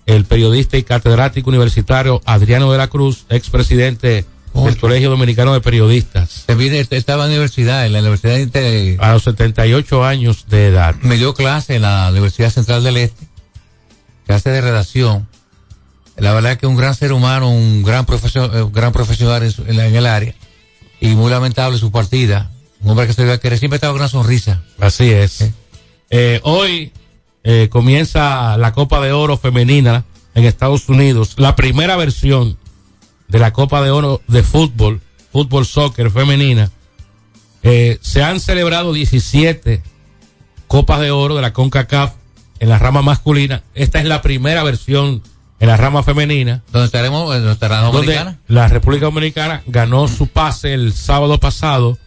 [0.05, 6.43] el periodista y catedrático universitario Adriano de la Cruz, expresidente del Colegio Dominicano de Periodistas.
[6.45, 10.67] También est- estaba en la universidad, en la Universidad Inter- A los 78 años de
[10.67, 10.95] edad.
[11.01, 13.25] me dio clase en la Universidad Central del Este,
[14.27, 15.27] clase de redacción.
[16.17, 19.43] La verdad es que un gran ser humano, un gran, profesor, eh, un gran profesional
[19.43, 20.33] en, su- en la- en el área,
[21.01, 22.49] y muy lamentable su partida.
[22.81, 24.61] Un hombre que se veía que siempre estaba con una sonrisa.
[24.79, 25.41] Así es.
[25.41, 25.53] Eh,
[26.43, 26.91] hoy
[27.47, 30.03] eh, comienza la Copa de Oro femenina
[30.33, 32.57] en Estados Unidos, la primera versión
[33.27, 34.99] de la Copa de Oro de fútbol,
[35.31, 36.71] fútbol soccer femenina.
[37.61, 39.83] Eh, se han celebrado 17
[40.65, 42.13] Copas de Oro de la CONCACAF
[42.57, 43.61] en la rama masculina.
[43.75, 45.21] Esta es la primera versión
[45.59, 46.63] en la rama femenina.
[46.71, 47.31] ¿Dónde estaremos?
[47.31, 48.39] ¿Dónde estará la Dominicana?
[48.47, 51.99] la República Dominicana ganó su pase el sábado pasado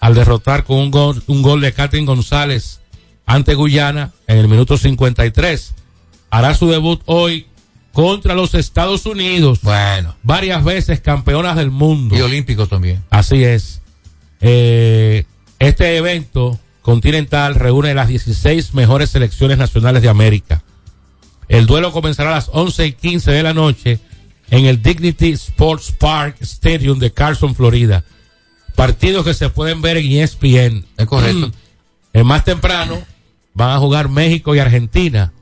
[0.00, 2.81] al derrotar con un gol, un gol de Catherine González
[3.26, 5.74] ante Guyana en el minuto 53.
[6.30, 7.46] Hará su debut hoy
[7.92, 9.60] contra los Estados Unidos.
[9.62, 10.16] Bueno.
[10.22, 12.16] Varias veces campeonas del mundo.
[12.16, 13.02] Y olímpicos también.
[13.10, 13.80] Así es.
[14.40, 15.24] Eh,
[15.58, 20.62] este evento continental reúne las 16 mejores selecciones nacionales de América.
[21.48, 24.00] El duelo comenzará a las 11 y 15 de la noche
[24.50, 28.04] en el Dignity Sports Park Stadium de Carson, Florida.
[28.74, 30.86] Partidos que se pueden ver en ESPN.
[30.96, 31.52] Es correcto.
[32.12, 33.02] El más temprano
[33.54, 35.32] van a jugar México y Argentina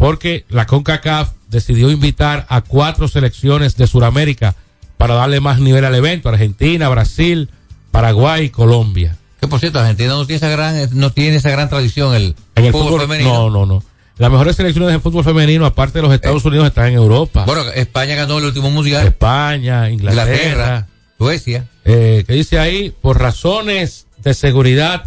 [0.00, 4.54] porque la CONCACAF decidió invitar a cuatro selecciones de Sudamérica
[4.96, 6.30] para darle más nivel al evento.
[6.30, 7.50] Argentina, Brasil,
[7.90, 9.18] Paraguay y Colombia.
[9.40, 12.64] Que por cierto, Argentina no tiene esa gran, no tiene esa gran tradición el, En
[12.64, 13.30] el fútbol, fútbol, femenino.
[13.30, 13.84] no, no, no.
[14.16, 17.44] Las mejores selecciones de fútbol femenino, aparte de los Estados Unidos, están en Europa.
[17.46, 19.06] Bueno, España ganó el último mundial.
[19.06, 20.22] España, Inglaterra.
[20.22, 20.88] Inglaterra,
[21.18, 21.66] Suecia.
[21.84, 25.04] Eh, que dice ahí, por razones de seguridad,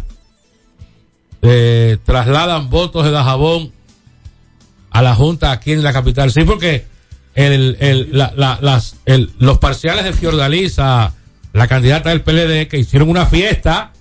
[1.44, 3.72] eh, trasladan votos de Dajabón
[4.90, 6.32] a la Junta aquí en la capital.
[6.32, 6.86] Sí, porque
[7.34, 11.12] el, el, la- la- las, el- los parciales de Fiordaliza,
[11.52, 13.92] la candidata del PLD, que hicieron una fiesta.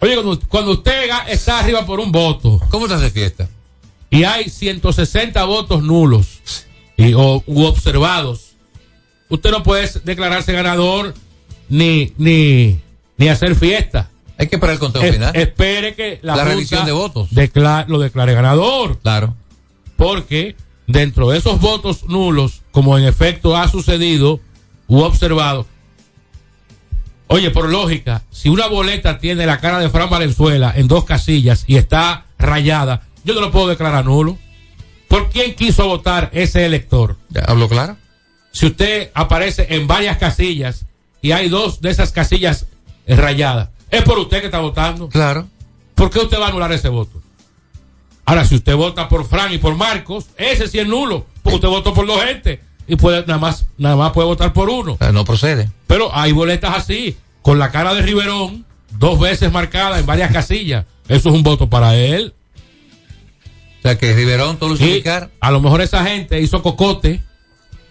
[0.00, 2.60] Oye, cuando, cuando usted está arriba por un voto.
[2.70, 3.48] ¿Cómo se hace fiesta?
[4.08, 6.40] Y hay 160 votos nulos
[6.96, 8.52] y, o, u observados.
[9.28, 11.14] Usted no puede declararse ganador
[11.68, 12.80] ni, ni,
[13.16, 14.10] ni hacer fiesta.
[14.40, 15.36] Hay que esperar el conteo Es- final.
[15.36, 17.28] Espere que la, revisión de votos.
[17.30, 18.98] decla- lo declare ganador.
[18.98, 19.36] Claro.
[19.96, 24.40] Porque dentro de esos votos nulos, como en efecto ha sucedido
[24.88, 25.66] u observado,
[27.26, 31.64] oye, por lógica, si una boleta tiene la cara de Fran Valenzuela en dos casillas
[31.66, 34.38] y está rayada, yo no lo puedo declarar nulo.
[35.08, 37.16] ¿Por quién quiso votar ese elector?
[37.28, 37.96] Ya, ¿Hablo claro?
[38.52, 40.86] Si usted aparece en varias casillas
[41.20, 42.66] y hay dos de esas casillas
[43.06, 45.08] rayadas, es por usted que está votando.
[45.08, 45.48] Claro.
[45.94, 47.20] ¿Por qué usted va a anular ese voto?
[48.24, 51.68] Ahora, si usted vota por Fran y por Marcos, ese sí es nulo, porque usted
[51.68, 54.96] votó por dos gente y puede nada más nada más puede votar por uno.
[55.00, 55.70] Ah, No procede.
[55.86, 58.64] Pero hay boletas así, con la cara de Riverón,
[58.98, 60.84] dos veces marcada en varias casillas.
[61.08, 62.34] Eso es un voto para él.
[63.78, 64.76] O sea, que Riverón, todo lo
[65.40, 67.22] a lo mejor esa gente hizo cocote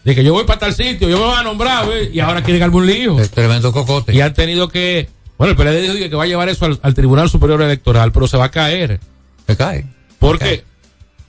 [0.03, 2.11] de que yo voy para tal sitio, yo me voy a nombrar, ¿ve?
[2.13, 3.19] y ahora quieren algún lío.
[3.19, 4.13] Es tremendo cocote.
[4.13, 5.09] Y han tenido que.
[5.39, 8.27] Bueno, el PLD dijo que va a llevar eso al, al Tribunal Superior Electoral, pero
[8.27, 8.99] se va a caer.
[9.47, 9.85] Se cae.
[10.19, 10.63] Porque,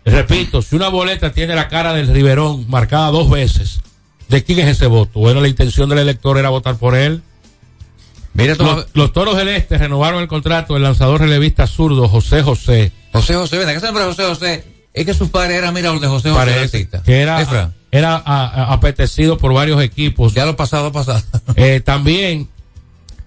[0.04, 3.80] repito, si una boleta tiene la cara del Riverón marcada dos veces,
[4.28, 5.20] ¿de quién es ese voto?
[5.20, 7.22] Bueno, la intención del elector era votar por él.
[8.32, 12.92] Mira, los, los toros del Este renovaron el contrato del lanzador relevista zurdo José José.
[13.12, 14.64] José José, ven, ¿qué nombre José José?
[14.92, 16.54] Es que su padre era, mira, de José José.
[16.60, 17.02] Artista.
[17.02, 20.34] que era, era a- a- apetecido por varios equipos.
[20.34, 21.22] Ya lo pasado, pasado.
[21.56, 22.48] Eh, también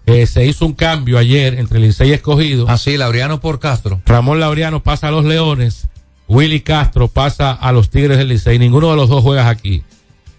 [0.06, 2.68] eh, se hizo un cambio ayer entre Licey y Escogido.
[2.70, 4.01] Así, Laureano por Castro.
[4.06, 5.88] Ramón Laureano pasa a los Leones.
[6.28, 8.60] Willy Castro pasa a los Tigres del Licey.
[8.60, 9.84] Ninguno de los dos juega aquí.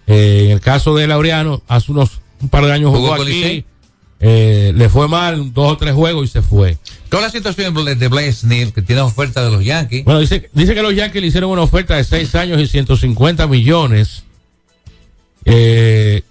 [0.07, 3.25] Eh, en el caso de Laureano, hace unos un par de años ¿Jugó jugó aquí.
[3.25, 3.65] Licey?
[4.19, 6.77] Eh, le fue mal dos o tres juegos y se fue.
[7.09, 10.05] ¿Cuál es la situación de Blaze Neal, que tiene oferta de los Yankees?
[10.05, 13.47] Bueno, dice, dice que los Yankees le hicieron una oferta de seis años y 150
[13.47, 14.23] millones.
[15.43, 16.23] Eh,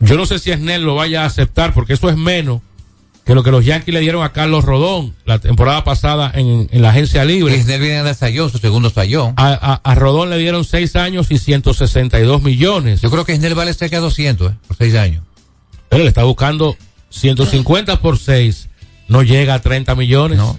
[0.00, 2.60] yo no sé si Snell lo vaya a aceptar porque eso es menos
[3.24, 6.82] que lo que los Yankees le dieron a Carlos Rodón la temporada pasada en, en
[6.82, 7.60] la agencia libre.
[7.60, 9.34] Snell viene de Sayón, su segundo Sayón.
[9.36, 13.00] A, a- a Rodón le dieron seis años y 162 millones.
[13.00, 14.54] Yo creo que Snell vale cerca de 200, ¿eh?
[14.68, 15.24] Por seis años.
[15.90, 16.76] Él le está buscando
[17.10, 18.68] 150 por seis.
[19.08, 20.38] No llega a 30 millones.
[20.38, 20.58] No.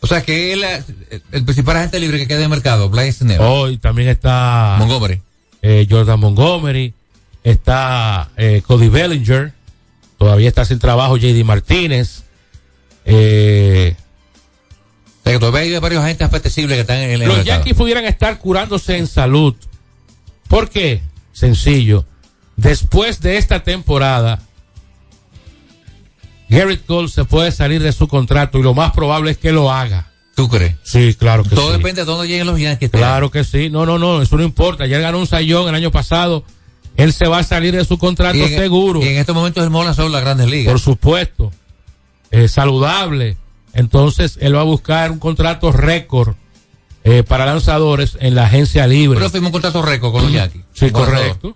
[0.00, 3.12] O sea que él, eh, el principal agente libre que queda en el mercado, Blaine
[3.12, 3.40] Snell.
[3.40, 5.20] Hoy también está Montgomery.
[5.62, 6.94] eh, Jordan Montgomery,
[7.50, 9.52] está eh, Cody Bellinger,
[10.18, 12.24] todavía está sin trabajo JD Martínez.
[13.04, 13.94] Eh,
[15.20, 17.44] O sea que todavía hay varios agentes apetecibles que están en el los mercado.
[17.44, 19.54] Yankees pudieran estar curándose en salud.
[20.48, 21.02] ¿Por qué?
[21.32, 22.04] Sencillo.
[22.56, 24.40] Después de esta temporada,
[26.48, 29.70] Garrett Cole se puede salir de su contrato y lo más probable es que lo
[29.70, 30.10] haga.
[30.34, 30.74] ¿Tú crees?
[30.82, 31.78] Sí, claro que Todo sí.
[31.78, 32.90] depende de dónde lleguen los Yankees.
[32.90, 33.70] Claro que sí.
[33.70, 34.86] No, no, no, eso no importa.
[34.86, 36.44] Ya ganó un sayón el año pasado.
[36.96, 39.02] Él se va a salir de su contrato Y en- seguro.
[39.02, 40.72] Y en estos momentos el Mola son las grandes ligas.
[40.72, 41.52] Por supuesto.
[42.30, 43.36] Eh, saludable.
[43.74, 46.34] Entonces, él va a buscar un contrato récord
[47.04, 49.18] eh, para lanzadores en la agencia libre.
[49.18, 50.62] Pero firmó un contrato récord con los Yankees.
[50.72, 51.54] Sí, correcto.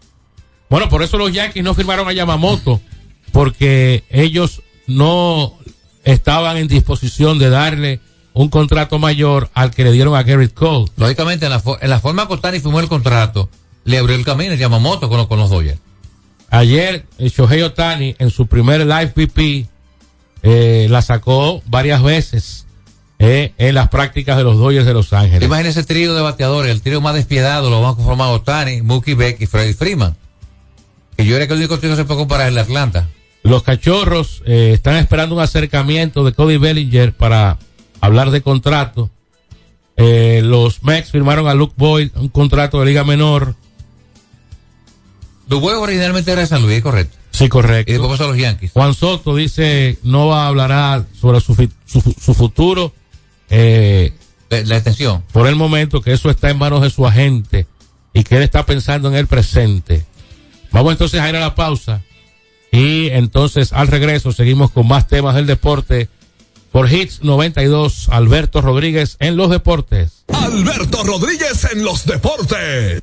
[0.68, 2.80] Bueno, por eso los Yankees no firmaron a Yamamoto,
[3.32, 5.54] porque ellos no
[6.04, 8.00] estaban en disposición de darle
[8.32, 10.90] un contrato mayor al que le dieron a Garrett Cole.
[10.96, 13.48] Lógicamente, en la, en la forma que Otani firmó el contrato,
[13.84, 15.80] le abrió el camino a Yamamoto con, con los Dodgers.
[16.50, 19.68] Ayer, eh, Shohei Otani, en su primer live VP,
[20.42, 22.66] eh, la sacó varias veces
[23.18, 25.42] eh, en las prácticas de los Dodgers de Los Ángeles.
[25.42, 29.14] Imagínese ese trío de bateadores, el trío más despiadado, lo van a conformar Otani, Mookie
[29.14, 30.16] Beck y Freddie Freeman.
[31.16, 33.08] Que yo era que el único trío que se puede comparar el de Atlanta.
[33.42, 37.58] Los cachorros eh, están esperando un acercamiento de Cody Bellinger para
[38.00, 39.10] hablar de contrato.
[39.96, 43.54] Los Mex firmaron a Luke Boyd un contrato de liga menor.
[45.58, 47.16] Huevos originalmente era de San Luis, correcto.
[47.32, 47.90] Sí, correcto.
[47.90, 48.72] Y después pasó a los Yankees.
[48.72, 51.54] Juan Soto dice no hablará sobre su,
[51.86, 52.92] su, su futuro.
[53.48, 54.12] Eh,
[54.48, 55.22] la, la extensión.
[55.32, 57.66] Por el momento que eso está en manos de su agente
[58.12, 60.04] y que él está pensando en el presente.
[60.72, 62.02] Vamos entonces a ir a la pausa.
[62.72, 66.08] Y entonces al regreso seguimos con más temas del deporte.
[66.70, 70.24] Por Hits 92, Alberto Rodríguez en los deportes.
[70.28, 73.02] Alberto Rodríguez en los deportes.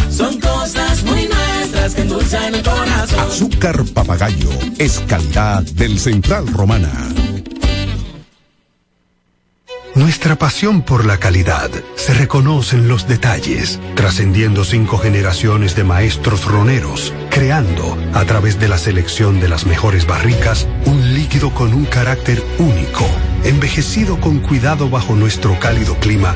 [0.21, 3.19] Son cosas muy nuestras que endulzan el corazón.
[3.21, 6.91] Azúcar papagayo es calidad del Central Romana.
[9.95, 16.45] Nuestra pasión por la calidad se reconoce en los detalles, trascendiendo cinco generaciones de maestros
[16.45, 21.85] roneros, creando, a través de la selección de las mejores barricas, un líquido con un
[21.85, 23.05] carácter único,
[23.43, 26.35] envejecido con cuidado bajo nuestro cálido clima,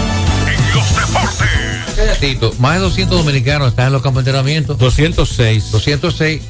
[2.13, 4.73] Datito, más de 200 dominicanos están en los campos de entrenamiento.
[4.75, 5.71] 206.
[5.71, 6.41] 206.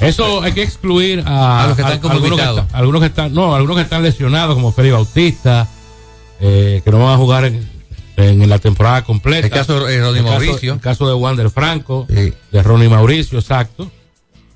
[0.00, 3.06] Eso hay que excluir a, A los que están como algunos, que están, algunos que
[3.06, 5.66] están, no, algunos que están lesionados, como Félix Bautista,
[6.40, 7.68] eh, que no van a jugar en,
[8.16, 9.46] en la temporada completa.
[9.46, 10.72] El caso de Ronnie El caso- Mauricio.
[10.74, 13.90] El caso de Wander Franco, de Ronnie Mauricio, exacto.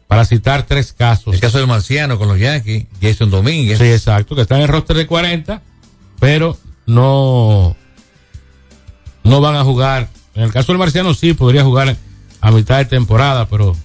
[0.06, 1.32] Para citar tres casos.
[1.34, 3.78] El caso del marciano con los Yankees, Jason Domínguez.
[3.78, 5.62] Sí, exacto, que están en el roster de 40,
[6.20, 7.74] pero no,
[9.24, 10.08] no van a jugar.
[10.34, 11.96] En el caso del Marciano sí podría jugar
[12.40, 13.76] a mitad de temporada, pero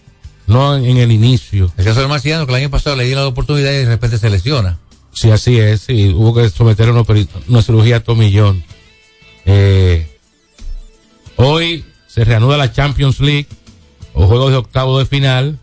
[0.47, 1.71] no en, en el inicio.
[1.77, 4.17] El caso del marciano que el año pasado le dieron la oportunidad y de repente
[4.17, 4.79] se lesiona.
[5.13, 7.03] Sí, así es, sí, hubo que someter una,
[7.47, 8.63] una cirugía a tomillón.
[9.45, 10.07] Eh,
[11.35, 13.47] hoy se reanuda la Champions League,
[14.13, 15.59] o juegos de octavo de final.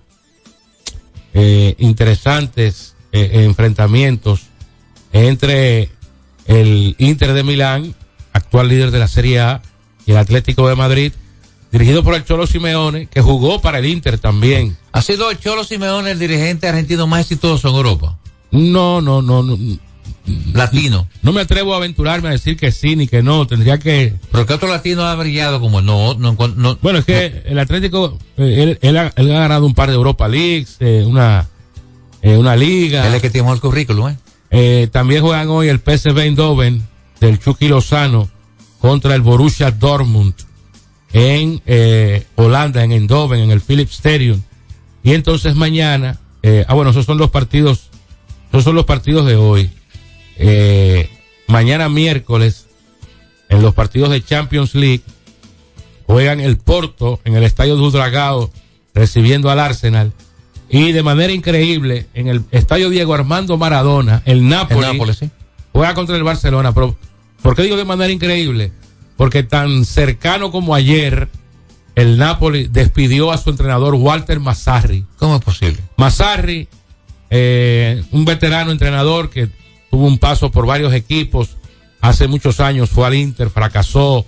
[1.35, 4.43] Eh, interesantes eh, enfrentamientos
[5.13, 5.91] entre
[6.47, 7.95] el Inter de Milán,
[8.33, 9.63] actual líder de la Serie A,
[10.07, 11.13] y el Atlético de Madrid,
[11.73, 14.77] dirigido por el Cholo Simeone, que jugó para el Inter también.
[14.93, 18.19] Ha sido el Cholo Simeone el dirigente argentino más exitoso en Europa.
[18.51, 19.59] No, no, no, no.
[20.53, 21.07] Latino.
[21.23, 23.47] No me atrevo a aventurarme a decir que sí ni que no.
[23.47, 24.15] Tendría que.
[24.31, 28.19] Pero que otro latino ha brillado como no, no, no- Bueno, es que el Atlético,
[28.37, 31.49] eh, él, él ha, él ha ganado un par de Europa Leagues, eh, una,
[32.23, 33.07] eh, una liga.
[33.07, 34.17] Él es que tiene el currículum, ¿eh?
[34.51, 36.87] Eh, también juegan hoy el PSV Eindhoven
[37.21, 38.29] del Chucky Lozano
[38.85, 40.35] contra el Borussia Dortmund
[41.15, 44.43] en eh, Holanda, en Eindhoven, en el Philips Stadium.
[45.03, 47.89] Y entonces mañana, eh, ah bueno, esos son los partidos,
[48.51, 49.71] esos son los partidos de hoy.
[50.37, 51.09] Eh,
[51.47, 52.67] mañana miércoles,
[53.49, 55.01] en los partidos de Champions League,
[56.07, 58.51] juegan el Porto en el Estadio Dudragao
[58.93, 60.13] recibiendo al Arsenal.
[60.69, 65.31] Y de manera increíble, en el Estadio Diego Armando Maradona, el Napoli, El Nápoles, sí.
[65.73, 66.75] juega contra el Barcelona.
[66.75, 66.99] Pero,
[67.45, 68.73] ¿Por qué digo de manera increíble?
[69.19, 71.29] Porque tan cercano como ayer,
[71.95, 75.05] el Napoli despidió a su entrenador Walter Mazzarri.
[75.19, 75.79] ¿Cómo es posible?
[75.99, 76.67] Mazzarri,
[77.29, 79.51] eh, un veterano entrenador que
[79.91, 81.59] tuvo un paso por varios equipos,
[82.01, 84.25] hace muchos años fue al Inter, fracasó,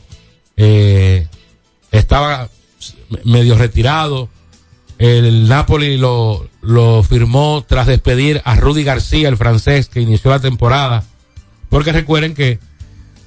[0.59, 1.27] eh,
[1.93, 2.51] estaba
[3.25, 4.29] medio retirado.
[4.99, 10.41] El Napoli lo, lo firmó tras despedir a Rudy García, el francés que inició la
[10.41, 11.03] temporada.
[11.71, 12.59] Porque recuerden que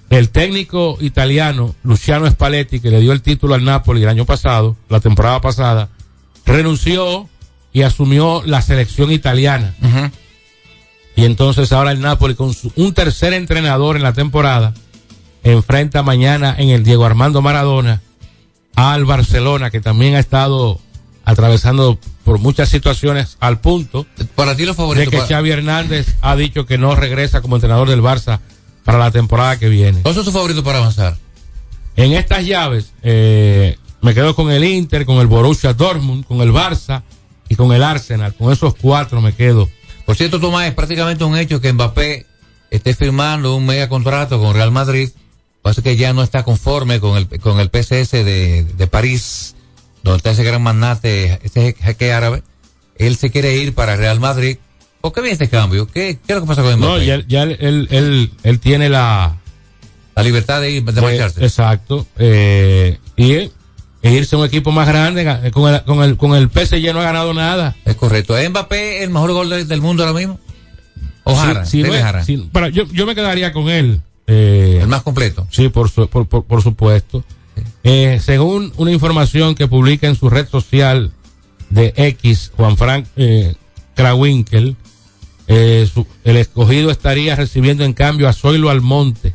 [0.10, 4.76] el técnico italiano Luciano Spalletti, que le dio el título al Napoli el año pasado,
[4.90, 5.90] la temporada pasada,
[6.46, 7.30] renunció
[7.74, 9.76] y asumió la selección italiana.
[11.16, 14.74] Y entonces ahora el Napoli con su- un tercer entrenador en la temporada
[15.44, 18.02] enfrenta mañana en el Diego Armando Maradona
[18.76, 20.80] al Barcelona que también ha estado
[21.26, 24.06] atravesando por muchas situaciones al punto
[24.36, 25.12] Para ti lo de favorito.
[25.12, 28.40] que para- Xavi Hernández ha dicho que no regresa como entrenador del Barça
[28.84, 30.02] para la temporada que viene.
[30.02, 31.18] ¿Cuáles son tus favoritos para avanzar?
[31.96, 36.54] En estas llaves eh, me quedo con el Inter, con el Borussia Dortmund, con el
[36.54, 37.04] Barça
[37.50, 38.34] y con el Arsenal.
[38.36, 39.70] Con esos cuatro me quedo.
[40.06, 42.26] Por cierto, Tomás, es prácticamente un hecho que Mbappé
[42.72, 45.10] esté firmando un mega contrato con Real Madrid.
[45.62, 49.56] Pasa que ya no está conforme con el, con el PCS de, de París,
[50.04, 52.44] donde está ese gran magnate, ese jeque árabe.
[52.96, 54.58] Él se quiere ir para Real Madrid.
[55.02, 55.88] ¿Por qué viene este cambio?
[55.88, 56.92] ¿Qué, qué es lo que pasa con Mbappé?
[56.94, 59.38] No, ya, ya él, él, él, él tiene la...
[60.16, 61.44] La libertad de ir, de de- marcharse.
[61.46, 62.06] exacto.
[62.18, 63.52] Eh, y e
[64.04, 65.24] irse a un equipo más grande.
[65.26, 67.76] ga- Con el, con el, con el PSG no ha ganado nada.
[67.86, 68.38] Es correcto.
[68.38, 70.38] ¿Es Mbappé el mejor gol de- del mundo ahora mismo?
[71.26, 71.32] No
[71.94, 72.24] es- Jara.
[72.26, 74.02] si- para- yo, yo me quedaría con él.
[74.28, 75.48] Eh, el más completo.
[75.52, 77.24] Sí, por, su- por, por, por supuesto.
[77.84, 81.12] Eh, según una información que publica en su red social
[81.70, 83.56] de X, Juan Frank eh,
[83.96, 84.76] Krawinkel,
[85.50, 89.34] eh, su- el escogido estaría recibiendo en cambio a Zoilo Almonte.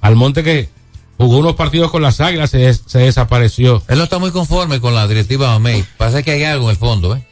[0.00, 0.68] Almonte que
[1.16, 3.82] jugó unos partidos con las águilas, se, des- se desapareció.
[3.88, 5.84] Él no está muy conforme con la directiva Mamey.
[5.96, 7.24] Parece que hay algo en el fondo, ¿eh?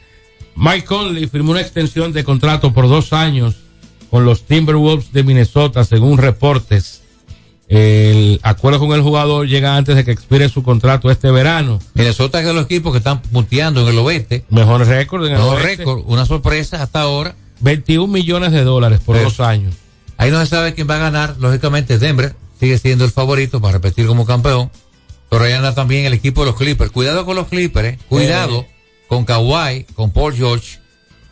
[0.55, 3.55] Mike Conley firmó una extensión de contrato por dos años
[4.09, 7.03] con los Timberwolves de Minnesota, según reportes.
[7.69, 11.79] El acuerdo con el jugador llega antes de que expire su contrato este verano.
[11.93, 14.45] Minnesota es de los equipos que están punteando en el oeste.
[14.49, 15.75] Mejor récord en el Mejor oeste.
[15.77, 17.35] récord, una sorpresa hasta ahora.
[17.59, 19.75] 21 millones de dólares por dos años.
[20.17, 21.35] Ahí no se sabe quién va a ganar.
[21.39, 24.71] Lógicamente, Denver sigue siendo el favorito para repetir como campeón.
[25.29, 26.91] Pero ahí anda también el equipo de los Clippers.
[26.91, 27.99] Cuidado con los Clippers, eh.
[28.09, 28.65] Cuidado
[29.07, 30.79] con Kawhi, con Paul George.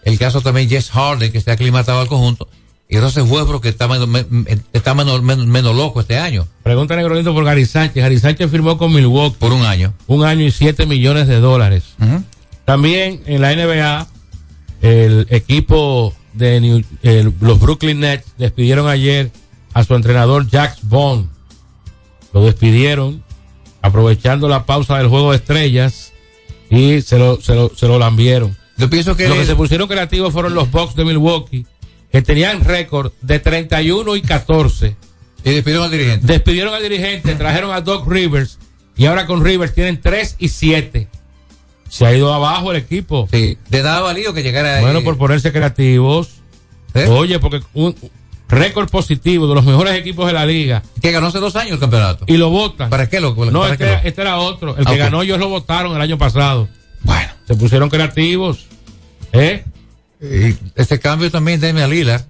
[0.03, 2.47] El caso también Jess Harden, que se ha aclimatado al conjunto.
[2.87, 6.45] Y entonces Westbrook, que está menos, me- me- está menos, menos, menos loco este año.
[6.61, 8.03] Pregunta Negrolito por Gary Sánchez.
[8.03, 9.37] Gary Sánchez firmó con Milwaukee.
[9.39, 9.93] Por un año.
[10.05, 11.83] Un año y 7 millones de dólares.
[12.65, 14.07] También en la NBA,
[14.85, 19.31] el equipo de New- el- los Brooklyn Nets despidieron ayer
[19.73, 21.27] a su entrenador Jax Bond.
[22.33, 23.23] Lo despidieron
[23.81, 26.13] aprovechando la pausa del juego de estrellas
[26.69, 28.55] y se lo, se lo, se lo lambieron.
[28.77, 31.65] Yo pienso que Lo que se pusieron creativos fueron los Bucks de Milwaukee,
[32.11, 34.95] que tenían récord de 31 y 14.
[35.43, 36.27] Y despidieron al dirigente.
[36.27, 38.57] Despidieron al dirigente, trajeron a Doc Rivers
[38.97, 41.07] y ahora con Rivers tienen 3 y 7.
[41.89, 43.27] Se ha ido abajo el equipo.
[43.31, 46.29] Sí, de nada valido que llegara Bueno, eh, por ponerse creativos.
[46.93, 47.07] ¿Eh?
[47.09, 47.95] Oye, porque un
[48.47, 50.83] récord positivo de los mejores equipos de la liga.
[51.01, 52.25] que ganó hace dos años el campeonato.
[52.27, 52.89] Y lo votan.
[52.89, 54.77] ¿Para qué lo No, para este, qué lo- este era otro.
[54.77, 56.67] El Ah, que ganó ellos lo votaron el año pasado.
[57.03, 57.29] Bueno.
[57.47, 58.65] Se pusieron creativos.
[59.31, 59.63] ¿Eh?
[60.21, 62.23] Y este cambio también de a Lillard.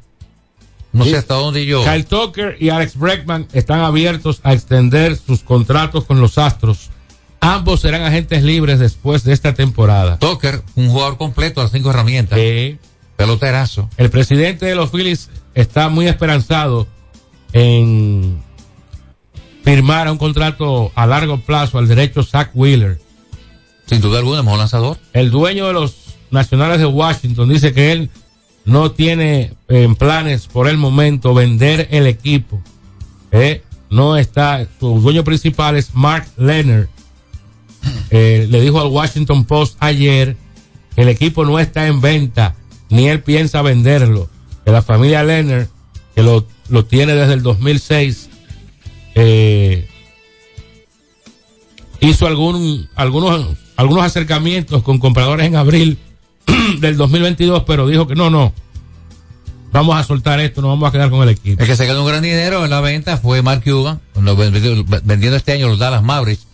[0.92, 1.84] No sé hasta dónde yo.
[1.84, 6.90] Kyle Tucker y Alex Bregman están abiertos a extender sus contratos con los Astros.
[7.40, 10.18] Ambos serán agentes libres después de esta temporada.
[10.20, 12.40] Tucker, un jugador completo a las cinco herramientas.
[12.40, 12.78] Sí.
[13.16, 13.90] Peloterazo.
[13.98, 16.88] El presidente de los Phillies está muy esperanzado
[17.54, 18.42] en
[19.64, 23.00] firmar un contrato a largo plazo al derecho Zach Wheeler.
[23.86, 24.98] Sin duda alguna, mejor lanzador.
[25.14, 25.96] El dueño de los
[26.32, 28.10] Nacionales de Washington dice que él
[28.66, 32.60] no tiene en planes por el momento vender el equipo.
[33.32, 36.88] Eh, No está, su dueño principal es Mark Leonard.
[38.10, 40.38] Eh, le dijo al Washington Post ayer
[40.96, 42.56] que el equipo no está en venta,
[42.90, 44.30] ni él piensa venderlo.
[44.64, 45.68] Que la familia Leonard,
[46.16, 48.30] que lo, lo tiene desde el 2006,
[49.16, 49.88] eh,
[52.00, 55.98] hizo algún, algunos, algunos acercamientos con compradores en abril
[56.80, 58.54] del 2022, pero dijo que no, no,
[59.72, 61.62] vamos a soltar esto, no vamos a quedar con el equipo.
[61.62, 65.54] El que se ganó un gran dinero en la venta fue Mark Cuban, vendiendo este
[65.54, 66.45] año los Dallas Mavericks.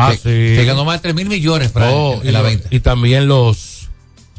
[0.00, 0.16] Ah, se,
[0.50, 0.56] sí.
[0.56, 2.68] se ganó más de 3 mil millones Fran, Oh, en, la venta.
[2.70, 3.88] y también los,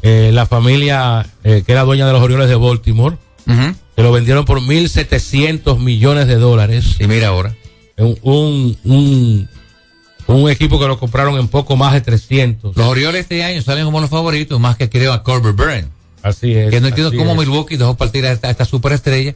[0.02, 3.74] eh, la familia eh, que era dueña de los Orioles de Baltimore, Ujú.
[3.96, 6.96] que lo vendieron por 1.700 millones de dólares.
[6.98, 7.54] Y mira ahora.
[7.98, 9.48] Un, un, un,
[10.26, 12.76] un equipo que lo compraron en poco más de 300.
[12.76, 15.86] Los Orioles este año salen como los favoritos, más que creo a Corbett Burns.
[16.22, 16.70] Así es.
[16.70, 17.38] Que no entiendo cómo es.
[17.48, 19.34] Milwaukee dejó partir a esta, a esta superestrella.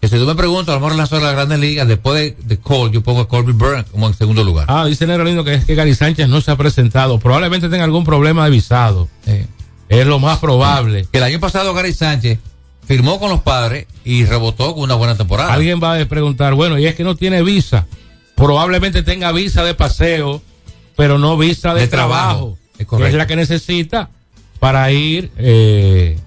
[0.00, 2.36] Que si tú me preguntas, a lo mejor lanzó a la Grandes Ligas, después de,
[2.44, 4.66] de Cole, yo pongo a Corbett Burns como en segundo lugar.
[4.68, 7.18] Ah, dice Negro Lindo que es que Gary Sánchez no se ha presentado.
[7.18, 9.08] Probablemente tenga algún problema de visado.
[9.26, 9.46] Eh,
[9.88, 11.06] Es lo más probable.
[11.10, 12.38] que el año pasado Gary Sánchez
[12.86, 15.52] firmó con los padres y rebotó con una buena temporada.
[15.54, 17.86] Alguien va a preguntar, bueno, y es que no tiene visa.
[18.34, 20.42] Probablemente tenga visa de paseo,
[20.96, 22.24] pero no visa de, De trabajo.
[22.26, 22.58] trabajo.
[22.72, 23.16] Es que es correcto.
[23.16, 24.10] la que necesita
[24.58, 26.18] para ir eh,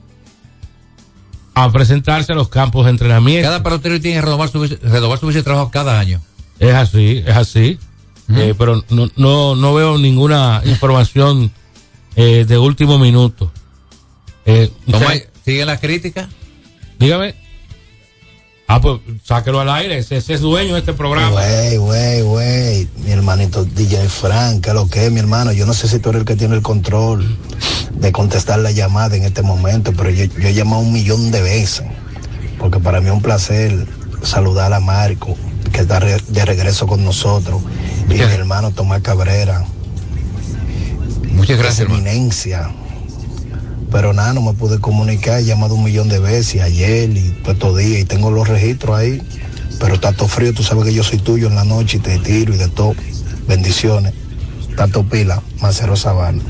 [1.63, 3.47] a presentarse a los campos de entrenamiento.
[3.47, 6.21] Cada pelotero tiene que renovar su, renovar su de trabajo cada año.
[6.59, 7.79] Es así, es así.
[8.35, 11.49] Eh, pero no, no, no veo ninguna información
[12.15, 13.51] eh, de último minuto.
[14.45, 16.27] Eh, ¿Cómo usted- hay- ¿Siguen las críticas?
[16.99, 17.35] dígame.
[18.69, 19.97] Ah, pues sáquelo al aire.
[19.97, 21.35] Ese, ese es dueño de este programa.
[21.37, 25.53] Wey, wey, wey, mi hermanito DJ Frank, ¿qué lo que es, mi hermano?
[25.53, 27.25] Yo no sé si tú eres el que tiene el control
[27.93, 31.41] de contestar la llamada en este momento, pero yo, yo he llamado un millón de
[31.41, 31.85] veces,
[32.59, 33.87] porque para mí es un placer
[34.21, 35.37] saludar a Marco,
[35.71, 37.61] que está re- de regreso con nosotros,
[38.09, 39.63] y mi hermano Tomás Cabrera.
[41.31, 42.03] Muchas gracias, Esa hermano.
[43.91, 47.53] Pero nada, no me pude comunicar, he llamado un millón de veces ayer y todos
[47.55, 49.21] estos días y tengo los registros ahí.
[49.79, 52.17] Pero está todo frío, tú sabes que yo soy tuyo en la noche y te
[52.19, 52.95] tiro y de todo.
[53.47, 54.13] Bendiciones.
[54.75, 56.41] Tato Pila, Macero Sabana.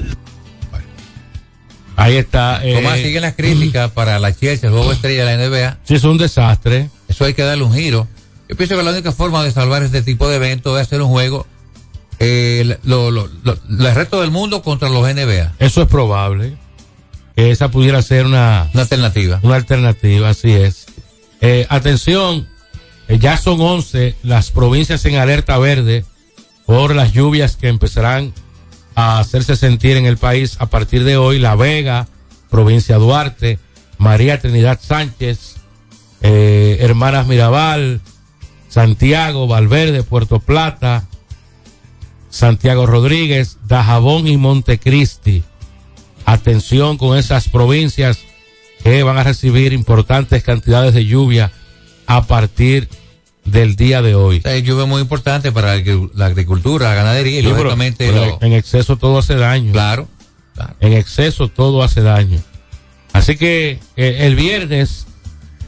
[1.96, 2.60] Ahí está.
[2.64, 5.78] eh, Tomás, siguen las críticas para la Chelsea, el juego estrella de la NBA.
[5.84, 6.90] Sí, es un desastre.
[7.08, 8.08] Eso hay que darle un giro.
[8.48, 11.10] Yo pienso que la única forma de salvar este tipo de eventos es hacer un
[11.10, 11.48] juego
[12.20, 15.54] eh, lo, lo, lo- el resto del mundo contra los NBA.
[15.60, 16.56] Eso es probable.
[17.38, 19.40] Que esa pudiera ser una, Una alternativa.
[19.44, 20.88] una alternativa, así es.
[21.40, 22.48] Eh, atención,
[23.08, 26.04] eh, ya son 11 las provincias en alerta verde
[26.66, 28.34] por las lluvias que empezarán
[28.96, 31.38] a hacerse sentir en el país a partir de hoy.
[31.38, 32.08] La Vega,
[32.50, 33.60] provincia Duarte,
[34.00, 35.58] María Trinidad Sánchez,
[36.22, 38.02] eh, Hermanas Mirabal,
[38.68, 41.06] Santiago, Valverde, Puerto Plata,
[42.32, 45.44] Santiago Rodríguez, Dajabón y Montecristi.
[46.28, 48.20] Atención con esas provincias
[48.84, 51.54] que van a recibir importantes cantidades de lluvia
[52.06, 52.90] a partir
[53.46, 54.38] del día de hoy.
[54.38, 58.08] Esta lluvia es muy importante para la agri- la agricultura, la ganadería y Sí, lógicamente
[58.12, 59.72] pero lo- en exceso todo hace daño.
[59.72, 60.10] Claro.
[60.82, 62.40] En exceso todo hace daño.
[63.14, 65.06] Así que eh, el viernes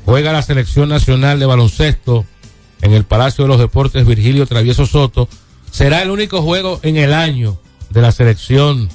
[0.03, 2.25] juega la selección nacional de baloncesto
[2.81, 5.29] en el Palacio de los Deportes Virgilio Travieso Soto.
[5.71, 8.89] Será el único juego en el año de la selección.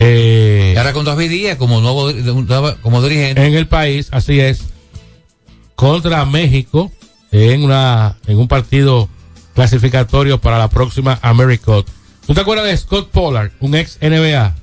[0.00, 2.10] Eh, Y ahora con David Díaz como nuevo
[2.82, 3.46] como dirigente.
[3.46, 4.64] en el país, así es,
[5.76, 6.90] contra México
[7.30, 9.08] en una en un partido
[9.54, 11.86] clasificatorio para la próxima AmeriCup.
[12.26, 14.56] ¿Tú te acuerdas de Scott Pollard, un ex NBA?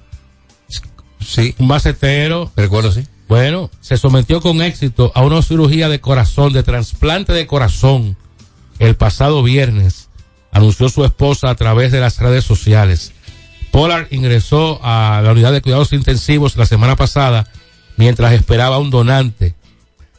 [1.19, 1.55] Sí.
[1.57, 2.51] Un macetero.
[2.55, 3.05] Recuerdo, sí.
[3.27, 8.15] Bueno, se sometió con éxito a una cirugía de corazón, de trasplante de corazón,
[8.79, 10.07] el pasado viernes,
[10.51, 13.11] anunció su esposa a través de las redes sociales.
[13.77, 17.47] Pollard ingresó a la unidad de cuidados intensivos la semana pasada
[17.95, 19.53] mientras esperaba un donante.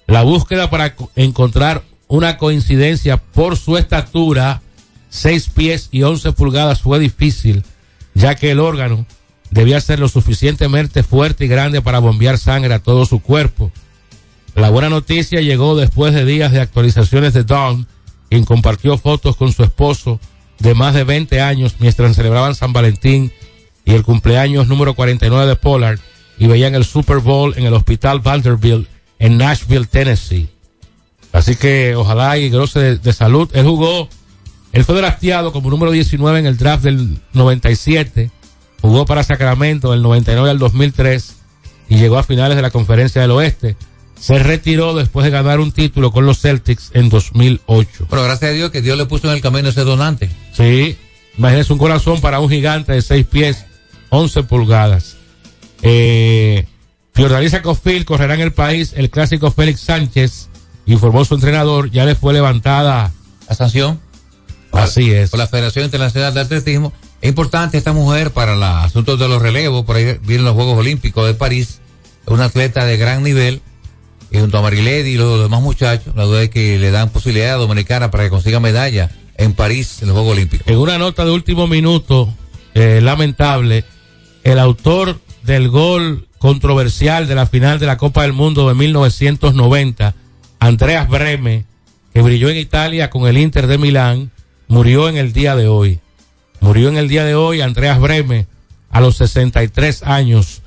[0.06, 4.62] La búsqueda para co- encontrar una coincidencia por su estatura,
[5.09, 7.64] 6 pies y 11 pulgadas, fue difícil,
[8.14, 9.06] ya que el órgano
[9.50, 13.72] debía ser lo suficientemente fuerte y grande para bombear sangre a todo su cuerpo.
[14.54, 17.88] La buena noticia llegó después de días de actualizaciones de Dawn,
[18.30, 20.20] quien compartió fotos con su esposo
[20.61, 23.32] de más de 20 años mientras celebraban San Valentín
[23.89, 25.99] y el cumpleaños número 49 de Pollard
[26.39, 28.86] y veían el Super Bowl en el Hospital Vanderbilt
[29.18, 30.51] en Nashville, Tennessee.
[31.32, 33.49] Así que ojalá y goce de, de salud.
[33.55, 34.11] Él jugó,
[34.72, 38.30] él fue drafteado como número 19 en el draft del 97,
[38.82, 41.36] jugó para Sacramento del 99 al 2003
[41.89, 43.74] y llegó a finales de la Conferencia del Oeste.
[44.20, 48.07] Se retiró después de ganar un título con los Celtics en 2008.
[48.11, 50.28] Bueno, gracias a Dios que Dios le puso en el camino ese donante.
[50.53, 50.99] Sí,
[51.39, 53.64] imagínese un corazón para un gigante de 6 pies,
[54.11, 55.16] 11 pulgadas.
[55.82, 56.66] Eh,
[57.14, 60.48] Fiordalisa Cofil correrá en el país el clásico Félix Sánchez,
[60.86, 63.12] informó su entrenador, ya le fue levantada
[63.48, 64.00] la sanción.
[64.72, 65.30] Así es.
[65.30, 66.92] Por la Federación Internacional de Atletismo.
[67.20, 69.84] Es importante esta mujer para los asuntos de los relevos.
[69.84, 71.80] Por ahí vienen los Juegos Olímpicos de París.
[72.24, 73.62] Es una atleta de gran nivel.
[74.30, 77.54] Y junto a Marilady y los demás muchachos, la duda es que le dan posibilidad
[77.54, 80.68] a Dominicana para que consiga medalla en París en los Juegos Olímpicos.
[80.68, 82.32] En una nota de último minuto,
[82.74, 83.84] eh, lamentable,
[84.45, 90.14] el autor del gol controversial de la final de la Copa del Mundo de 1990,
[90.61, 91.64] Andreas Breme,
[92.12, 94.30] que brilló en Italia con el Inter de Milán,
[94.68, 96.01] murió en el día de hoy.
[96.61, 98.47] Murió en el día de hoy Andreas Breme
[98.91, 100.62] a los 63 años.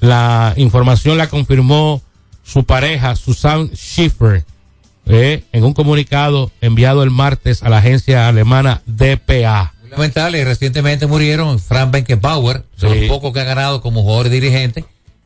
[0.00, 2.02] La información la confirmó
[2.44, 4.44] su pareja, Susan Schiffer,
[5.06, 9.74] eh, en un comunicado enviado el martes a la agencia alemana DPA.
[9.96, 12.86] Lamentable, recientemente murieron Frank Beckenbauer, Sí.
[12.86, 14.84] los pocos que ha ganado como jugador y dirigente,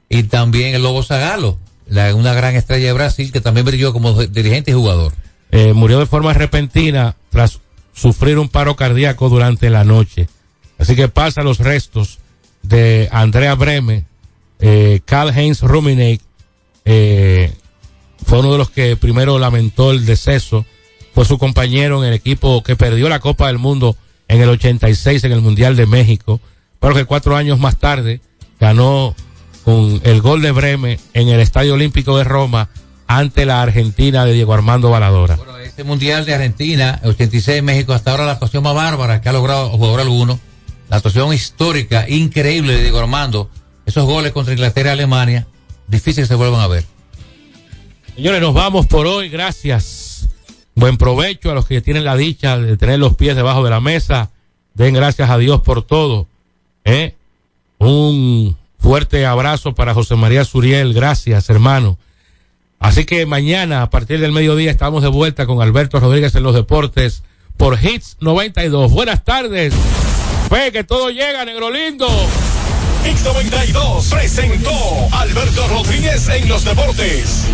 [0.09, 1.59] y también el Lobo Zagalo,
[1.89, 5.13] la- una gran estrella de Brasil que también brilló como dirigente y jugador.
[5.51, 7.59] Eh, murió de forma repentina tras
[7.93, 10.29] sufrir un paro cardíaco durante la noche.
[10.79, 12.19] Así que pasa los restos
[12.63, 14.05] de Andrea Breme,
[14.61, 16.23] eh, Karl Heinz Rummenigge,
[16.85, 17.53] eh,
[18.25, 20.65] fue uno de los que primero lamentó el deceso,
[21.13, 23.97] fue su compañero en el equipo que perdió la Copa del Mundo
[24.31, 26.41] en el 86 en el Mundial de México,
[26.79, 28.21] pero que cuatro años más tarde
[28.61, 29.17] ganó
[29.65, 32.69] con el gol de Breme en el Estadio Olímpico de Roma
[33.09, 35.37] ante la Argentina de Diego Armando Baladora.
[35.65, 39.69] Este Mundial de Argentina, 86 México, hasta ahora la actuación más bárbara que ha logrado
[39.71, 40.39] jugador alguno.
[40.89, 43.51] La actuación histórica, increíble de Diego Armando.
[43.85, 45.49] Esos goles contra Inglaterra y Alemania,
[45.89, 46.85] difícil que se vuelvan a ver.
[48.15, 49.29] Señores, nos vamos por hoy.
[49.29, 50.29] Gracias.
[50.81, 53.81] Buen provecho a los que tienen la dicha de tener los pies debajo de la
[53.81, 54.31] mesa.
[54.73, 56.27] Den gracias a Dios por todo.
[56.87, 57.17] ¿eh?
[57.77, 60.95] Un fuerte abrazo para José María Suriel.
[60.95, 61.99] Gracias, hermano.
[62.79, 66.55] Así que mañana, a partir del mediodía, estamos de vuelta con Alberto Rodríguez en los
[66.55, 67.25] deportes
[67.59, 68.91] por Hits 92.
[68.91, 69.75] Buenas tardes.
[70.49, 72.09] Fe que todo llega, negro lindo.
[73.05, 74.71] X92 presentó
[75.13, 77.45] Alberto Rodríguez en los deportes.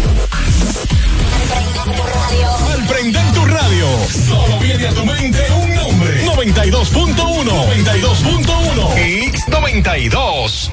[2.89, 3.87] Prender tu radio,
[4.29, 6.25] solo viene a tu mente un nombre.
[6.25, 7.45] 92.1.
[7.45, 9.33] 92.1.
[9.33, 10.73] X92.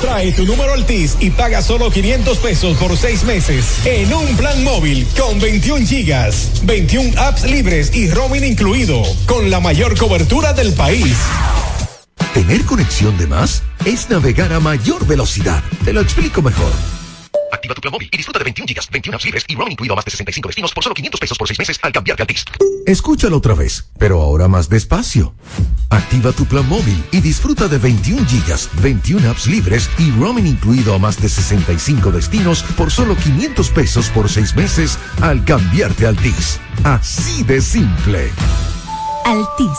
[0.00, 4.62] Trae tu número Altis y paga solo 500 pesos por seis meses en un plan
[4.62, 10.72] móvil con 21 gigas, 21 apps libres y roaming incluido, con la mayor cobertura del
[10.74, 11.16] país.
[12.32, 15.62] Tener conexión de más es navegar a mayor velocidad.
[15.84, 16.97] Te lo explico mejor.
[17.52, 19.94] Activa tu plan móvil y disfruta de 21 gigas, 21 apps libres y roaming incluido
[19.94, 22.24] a más de 65 destinos por solo 500 pesos por 6 meses al cambiarte a
[22.24, 22.44] Altis.
[22.86, 25.34] Escúchalo otra vez, pero ahora más despacio.
[25.90, 30.94] Activa tu plan móvil y disfruta de 21 gigas, 21 apps libres y roaming incluido
[30.94, 36.10] a más de 65 destinos por solo 500 pesos por 6 meses al cambiarte a
[36.10, 36.60] Altis.
[36.84, 38.30] Así de simple.
[39.24, 39.78] Altis.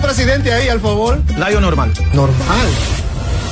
[0.00, 1.22] Presidente ahí, al favor.
[1.38, 1.92] Layo normal.
[2.12, 2.68] Normal.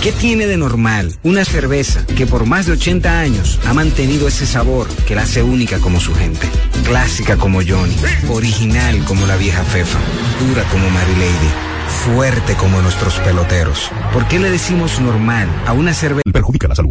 [0.02, 4.46] ¿Qué tiene de normal una cerveza que por más de 80 años ha mantenido ese
[4.46, 6.48] sabor que la hace única como su gente?
[6.84, 7.94] Clásica como Johnny,
[8.28, 9.98] original como la vieja Fefa,
[10.44, 11.50] dura como Mary Lady,
[12.04, 13.90] fuerte como nuestros peloteros.
[14.12, 16.22] ¿Por qué le decimos normal a una cerveza?
[16.32, 16.90] Perjudica la salud.